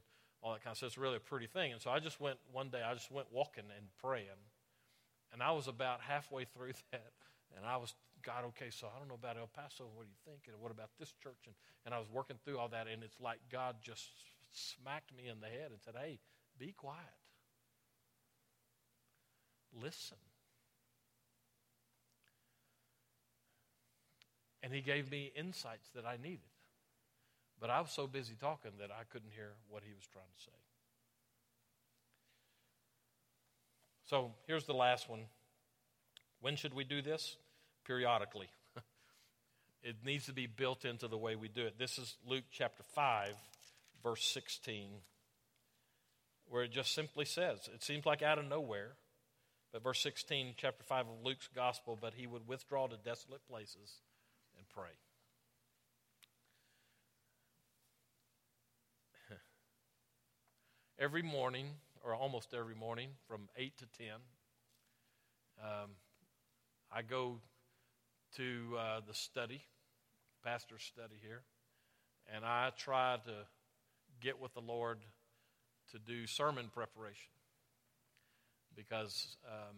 all 0.42 0.52
that 0.52 0.62
kind 0.64 0.72
of 0.72 0.78
stuff. 0.78 0.88
It's 0.88 0.98
really 0.98 1.16
a 1.16 1.20
pretty 1.20 1.46
thing. 1.46 1.72
And 1.72 1.80
so 1.80 1.90
I 1.90 1.98
just 1.98 2.20
went 2.20 2.38
one 2.52 2.68
day, 2.68 2.80
I 2.84 2.94
just 2.94 3.10
went 3.10 3.28
walking 3.30 3.64
and 3.76 3.86
praying. 4.00 4.40
And 5.32 5.42
I 5.42 5.52
was 5.52 5.68
about 5.68 6.00
halfway 6.00 6.44
through 6.44 6.72
that. 6.92 7.12
And 7.56 7.66
I 7.66 7.76
was, 7.76 7.94
God, 8.22 8.44
okay, 8.48 8.70
so 8.70 8.86
I 8.86 8.98
don't 8.98 9.08
know 9.08 9.18
about 9.18 9.36
El 9.36 9.48
Paso. 9.48 9.84
What 9.94 10.04
do 10.04 10.10
you 10.10 10.20
think? 10.24 10.44
And 10.46 10.60
what 10.60 10.70
about 10.70 10.90
this 10.98 11.12
church? 11.22 11.46
And, 11.46 11.54
and 11.84 11.94
I 11.94 11.98
was 11.98 12.08
working 12.10 12.36
through 12.44 12.58
all 12.58 12.68
that. 12.68 12.86
And 12.86 13.02
it's 13.02 13.20
like 13.20 13.38
God 13.50 13.76
just 13.82 14.08
smacked 14.52 15.14
me 15.16 15.28
in 15.28 15.40
the 15.40 15.46
head 15.46 15.70
and 15.70 15.80
said, 15.84 15.94
hey, 16.00 16.18
be 16.58 16.72
quiet. 16.72 16.98
Listen. 19.72 20.18
And 24.62 24.74
he 24.74 24.80
gave 24.80 25.10
me 25.10 25.32
insights 25.34 25.88
that 25.94 26.04
I 26.04 26.16
needed. 26.22 26.49
But 27.60 27.68
I 27.68 27.80
was 27.80 27.90
so 27.90 28.06
busy 28.06 28.34
talking 28.40 28.72
that 28.80 28.90
I 28.90 29.04
couldn't 29.10 29.32
hear 29.34 29.52
what 29.68 29.82
he 29.86 29.92
was 29.92 30.06
trying 30.10 30.24
to 30.36 30.42
say. 30.42 30.56
So 34.06 34.32
here's 34.46 34.64
the 34.64 34.74
last 34.74 35.08
one. 35.08 35.20
When 36.40 36.56
should 36.56 36.74
we 36.74 36.84
do 36.84 37.02
this? 37.02 37.36
Periodically. 37.86 38.48
it 39.82 39.96
needs 40.04 40.26
to 40.26 40.32
be 40.32 40.46
built 40.46 40.86
into 40.86 41.06
the 41.06 41.18
way 41.18 41.36
we 41.36 41.48
do 41.48 41.66
it. 41.66 41.78
This 41.78 41.98
is 41.98 42.16
Luke 42.26 42.44
chapter 42.50 42.82
5, 42.94 43.34
verse 44.02 44.24
16, 44.24 44.88
where 46.48 46.64
it 46.64 46.72
just 46.72 46.94
simply 46.94 47.26
says, 47.26 47.68
it 47.74 47.84
seems 47.84 48.06
like 48.06 48.22
out 48.22 48.38
of 48.38 48.46
nowhere, 48.46 48.92
but 49.70 49.84
verse 49.84 50.00
16, 50.00 50.54
chapter 50.56 50.82
5 50.82 51.06
of 51.06 51.24
Luke's 51.24 51.48
gospel, 51.54 51.96
but 52.00 52.14
he 52.14 52.26
would 52.26 52.48
withdraw 52.48 52.86
to 52.86 52.96
desolate 52.96 53.46
places 53.46 54.00
and 54.56 54.66
pray. 54.70 54.90
Every 61.00 61.22
morning, 61.22 61.66
or 62.04 62.14
almost 62.14 62.52
every 62.52 62.74
morning, 62.74 63.08
from 63.26 63.48
8 63.56 63.72
to 63.78 63.86
10. 63.98 64.08
Um, 65.62 65.90
I 66.92 67.00
go 67.00 67.38
to 68.36 68.76
uh, 68.78 69.00
the 69.06 69.14
study, 69.14 69.62
pastor's 70.44 70.82
study 70.82 71.16
here, 71.22 71.40
and 72.32 72.44
I 72.44 72.70
try 72.76 73.16
to 73.24 73.32
get 74.20 74.38
with 74.38 74.52
the 74.52 74.60
Lord 74.60 74.98
to 75.92 75.98
do 75.98 76.26
sermon 76.26 76.66
preparation. 76.72 77.32
Because 78.76 79.36
um, 79.46 79.76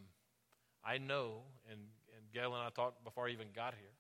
I 0.85 0.99
know, 0.99 1.43
and, 1.71 1.79
and 2.17 2.33
Gail 2.35 2.53
and 2.53 2.63
I 2.63 2.71
talked 2.71 3.05
before 3.05 3.29
I 3.29 3.31
even 3.31 3.49
got 3.55 3.75
here, 3.75 3.95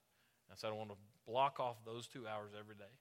I 0.50 0.54
said 0.56 0.70
I 0.70 0.72
want 0.72 0.90
to 0.90 0.96
block 1.26 1.60
off 1.60 1.76
those 1.86 2.08
two 2.08 2.26
hours 2.26 2.50
every 2.58 2.74
day. 2.74 2.92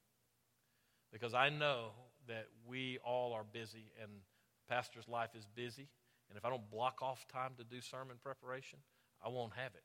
Because 1.12 1.34
I 1.34 1.50
know 1.50 1.90
that 2.32 2.48
we 2.66 2.98
all 3.04 3.34
are 3.34 3.44
busy 3.44 3.92
and 4.02 4.10
pastor's 4.70 5.08
life 5.08 5.36
is 5.38 5.46
busy. 5.54 5.90
And 6.30 6.38
if 6.38 6.46
I 6.46 6.50
don't 6.50 6.70
block 6.72 7.02
off 7.02 7.28
time 7.28 7.52
to 7.58 7.66
do 7.66 7.82
sermon 7.82 8.16
preparation, 8.24 8.80
I 9.24 9.28
won't 9.28 9.54
have 9.54 9.76
it. 9.76 9.84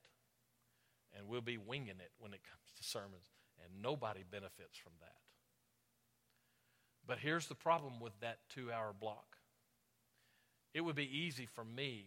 And 1.16 1.26
we'll 1.26 1.40
be 1.40 1.58
winging 1.58 1.98
it 1.98 2.12
when 2.18 2.32
it 2.32 2.40
comes 2.50 2.70
to 2.76 2.84
sermons. 2.84 3.26
And 3.64 3.82
nobody 3.82 4.22
benefits 4.30 4.78
from 4.78 4.92
that. 5.00 5.16
But 7.06 7.18
here's 7.18 7.46
the 7.46 7.54
problem 7.54 8.00
with 8.00 8.18
that 8.20 8.38
two 8.48 8.70
hour 8.72 8.92
block 8.98 9.36
it 10.74 10.82
would 10.82 10.96
be 10.96 11.18
easy 11.18 11.46
for 11.46 11.64
me 11.64 12.04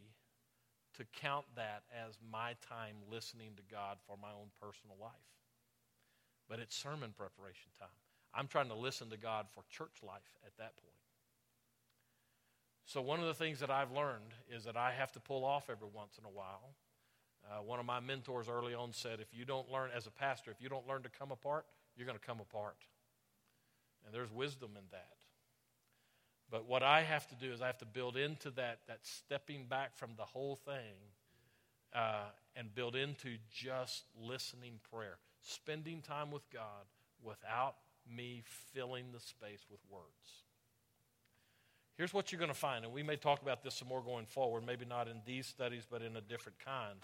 to 0.96 1.04
count 1.20 1.46
that 1.56 1.84
as 1.90 2.20
my 2.32 2.54
time 2.70 2.98
listening 3.10 3.52
to 3.56 3.64
God 3.72 3.98
for 4.06 4.16
my 4.22 4.30
own 4.30 4.52
personal 4.62 4.96
life. 5.02 5.12
But 6.48 6.60
it's 6.60 6.76
sermon 6.76 7.14
preparation 7.18 7.72
time. 7.80 7.90
I'm 8.34 8.48
trying 8.48 8.70
to 8.70 8.76
listen 8.76 9.10
to 9.10 9.18
God 9.18 9.48
for 9.54 9.64
church 9.70 10.04
life 10.04 10.38
at 10.46 10.56
that 10.58 10.76
point. 10.78 10.90
So, 12.86 13.02
one 13.02 13.20
of 13.20 13.28
the 13.28 13.34
things 13.34 13.60
that 13.60 13.70
I've 13.70 13.92
learned 13.92 14.34
is 14.50 14.64
that 14.64 14.76
I 14.76 14.92
have 14.92 15.12
to 15.12 15.20
pull 15.20 15.46
off 15.46 15.70
every 15.70 15.88
once 15.94 16.18
in 16.18 16.26
a 16.26 16.30
while. 16.30 16.74
Uh, 17.50 17.62
one 17.62 17.80
of 17.80 17.86
my 17.86 18.00
mentors 18.00 18.50
early 18.50 18.74
on 18.74 18.94
said, 18.94 19.20
if 19.20 19.28
you 19.32 19.46
don't 19.46 19.72
learn, 19.72 19.90
as 19.96 20.08
a 20.08 20.12
pastor, 20.12 20.52
if 20.52 20.62
you 20.62 20.70
don't 20.70 20.88
learn 20.88 21.04
to 21.04 21.10
come 21.10 21.32
apart, 21.32 21.66
you're 21.96 22.06
going 22.06 22.18
to 22.18 22.26
come 22.26 22.40
apart. 22.40 22.78
And 24.06 24.14
there's 24.14 24.32
wisdom 24.32 24.72
in 24.76 24.84
that. 24.92 25.18
But 26.52 26.68
what 26.68 26.82
I 26.82 27.02
have 27.02 27.28
to 27.28 27.36
do 27.36 27.52
is 27.52 27.62
I 27.62 27.68
have 27.68 27.78
to 27.80 27.86
build 27.86 28.18
into 28.18 28.50
that, 28.52 28.80
that 28.88 29.00
stepping 29.04 29.66
back 29.66 29.96
from 29.96 30.12
the 30.18 30.24
whole 30.24 30.56
thing 30.56 30.96
uh, 31.94 32.30
and 32.56 32.74
build 32.74 32.96
into 32.96 33.38
just 33.52 34.06
listening 34.20 34.80
prayer, 34.92 35.18
spending 35.42 36.02
time 36.02 36.32
with 36.32 36.50
God 36.52 36.86
without 37.24 37.76
me 38.16 38.44
filling 38.74 39.12
the 39.12 39.20
space 39.20 39.66
with 39.70 39.80
words. 39.90 40.44
Here's 41.98 42.14
what 42.14 42.32
you're 42.32 42.40
going 42.40 42.52
to 42.52 42.58
find, 42.58 42.86
and 42.86 42.94
we 42.94 43.04
may 43.04 43.18
talk 43.18 43.42
about 43.42 43.62
this 43.62 43.76
some 43.76 43.90
more 43.90 44.02
going 44.02 44.26
forward, 44.26 44.66
maybe 44.66 44.86
not 44.86 45.08
in 45.10 45.18
these 45.26 45.46
studies, 45.46 45.86
but 45.90 46.02
in 46.02 46.16
a 46.16 46.22
different 46.22 46.58
kind. 46.64 46.98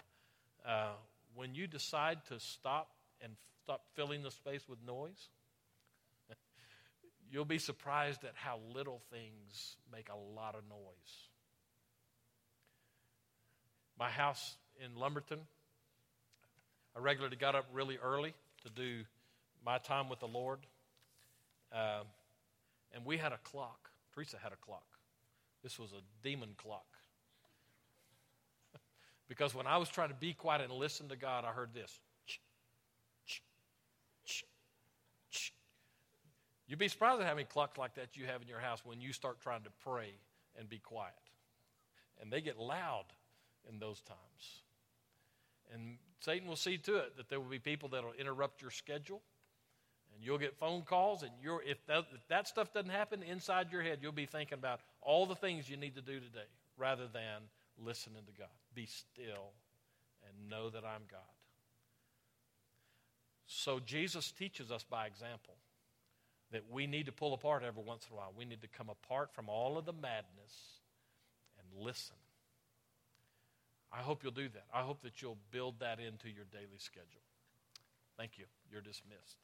Uh, 0.66 0.92
when 1.34 1.54
you 1.54 1.66
decide 1.66 2.18
to 2.28 2.40
stop 2.40 2.88
and 3.20 3.34
stop 3.62 3.82
filling 3.94 4.22
the 4.22 4.30
space 4.30 4.62
with 4.68 4.78
noise, 4.86 5.28
you'll 7.30 7.44
be 7.44 7.58
surprised 7.58 8.24
at 8.24 8.32
how 8.34 8.58
little 8.74 9.02
things 9.10 9.76
make 9.92 10.08
a 10.08 10.34
lot 10.34 10.54
of 10.54 10.62
noise. 10.68 11.28
My 13.98 14.08
house 14.08 14.56
in 14.82 14.98
Lumberton, 14.98 15.40
I 16.96 17.00
regularly 17.00 17.36
got 17.36 17.54
up 17.54 17.66
really 17.72 17.98
early 18.02 18.32
to 18.62 18.70
do 18.70 19.04
my 19.64 19.76
time 19.76 20.08
with 20.08 20.20
the 20.20 20.28
Lord. 20.28 20.60
Uh, 21.72 22.02
and 22.94 23.04
we 23.04 23.16
had 23.16 23.32
a 23.32 23.38
clock. 23.38 23.90
Teresa 24.14 24.36
had 24.42 24.52
a 24.52 24.56
clock. 24.56 24.86
This 25.62 25.78
was 25.78 25.92
a 25.92 26.02
demon 26.22 26.50
clock. 26.56 26.86
because 29.28 29.54
when 29.54 29.66
I 29.66 29.76
was 29.76 29.88
trying 29.88 30.08
to 30.08 30.14
be 30.14 30.32
quiet 30.32 30.62
and 30.62 30.72
listen 30.72 31.08
to 31.08 31.16
God, 31.16 31.44
I 31.44 31.52
heard 31.52 31.74
this. 31.74 31.98
You'd 36.68 36.78
be 36.78 36.88
surprised 36.88 37.20
at 37.20 37.26
how 37.28 37.34
many 37.34 37.44
clocks 37.44 37.78
like 37.78 37.94
that 37.94 38.16
you 38.16 38.26
have 38.26 38.42
in 38.42 38.48
your 38.48 38.58
house 38.58 38.80
when 38.84 39.00
you 39.00 39.12
start 39.12 39.40
trying 39.40 39.62
to 39.62 39.70
pray 39.84 40.14
and 40.58 40.68
be 40.68 40.78
quiet. 40.78 41.14
And 42.20 42.32
they 42.32 42.40
get 42.40 42.58
loud 42.58 43.04
in 43.70 43.78
those 43.78 44.00
times. 44.00 44.62
And 45.72 45.98
Satan 46.20 46.48
will 46.48 46.56
see 46.56 46.78
to 46.78 46.96
it 46.96 47.16
that 47.16 47.28
there 47.28 47.38
will 47.38 47.50
be 47.50 47.58
people 47.58 47.88
that 47.90 48.02
will 48.02 48.14
interrupt 48.18 48.62
your 48.62 48.70
schedule. 48.70 49.22
And 50.16 50.24
you'll 50.24 50.38
get 50.38 50.56
phone 50.56 50.80
calls, 50.82 51.22
and 51.22 51.30
you're, 51.42 51.62
if, 51.62 51.84
that, 51.88 52.04
if 52.14 52.26
that 52.28 52.48
stuff 52.48 52.72
doesn't 52.72 52.90
happen 52.90 53.22
inside 53.22 53.70
your 53.70 53.82
head, 53.82 53.98
you'll 54.00 54.12
be 54.12 54.24
thinking 54.24 54.56
about 54.56 54.80
all 55.02 55.26
the 55.26 55.34
things 55.34 55.68
you 55.68 55.76
need 55.76 55.94
to 55.96 56.00
do 56.00 56.14
today 56.14 56.48
rather 56.78 57.06
than 57.06 57.42
listening 57.84 58.22
to 58.24 58.32
God. 58.32 58.48
Be 58.74 58.86
still 58.86 59.52
and 60.26 60.48
know 60.48 60.70
that 60.70 60.84
I'm 60.84 61.02
God. 61.10 61.20
So 63.46 63.78
Jesus 63.78 64.32
teaches 64.32 64.70
us 64.70 64.84
by 64.88 65.06
example 65.06 65.54
that 66.50 66.62
we 66.70 66.86
need 66.86 67.06
to 67.06 67.12
pull 67.12 67.34
apart 67.34 67.62
every 67.62 67.82
once 67.82 68.06
in 68.08 68.14
a 68.14 68.16
while. 68.16 68.32
We 68.36 68.46
need 68.46 68.62
to 68.62 68.68
come 68.68 68.88
apart 68.88 69.34
from 69.34 69.48
all 69.50 69.76
of 69.76 69.84
the 69.84 69.92
madness 69.92 70.80
and 71.58 71.84
listen. 71.84 72.16
I 73.92 73.98
hope 73.98 74.22
you'll 74.22 74.32
do 74.32 74.48
that. 74.48 74.64
I 74.72 74.80
hope 74.80 75.02
that 75.02 75.20
you'll 75.20 75.38
build 75.50 75.80
that 75.80 76.00
into 76.00 76.28
your 76.28 76.46
daily 76.50 76.78
schedule. 76.78 77.22
Thank 78.16 78.38
you. 78.38 78.46
You're 78.70 78.80
dismissed. 78.80 79.36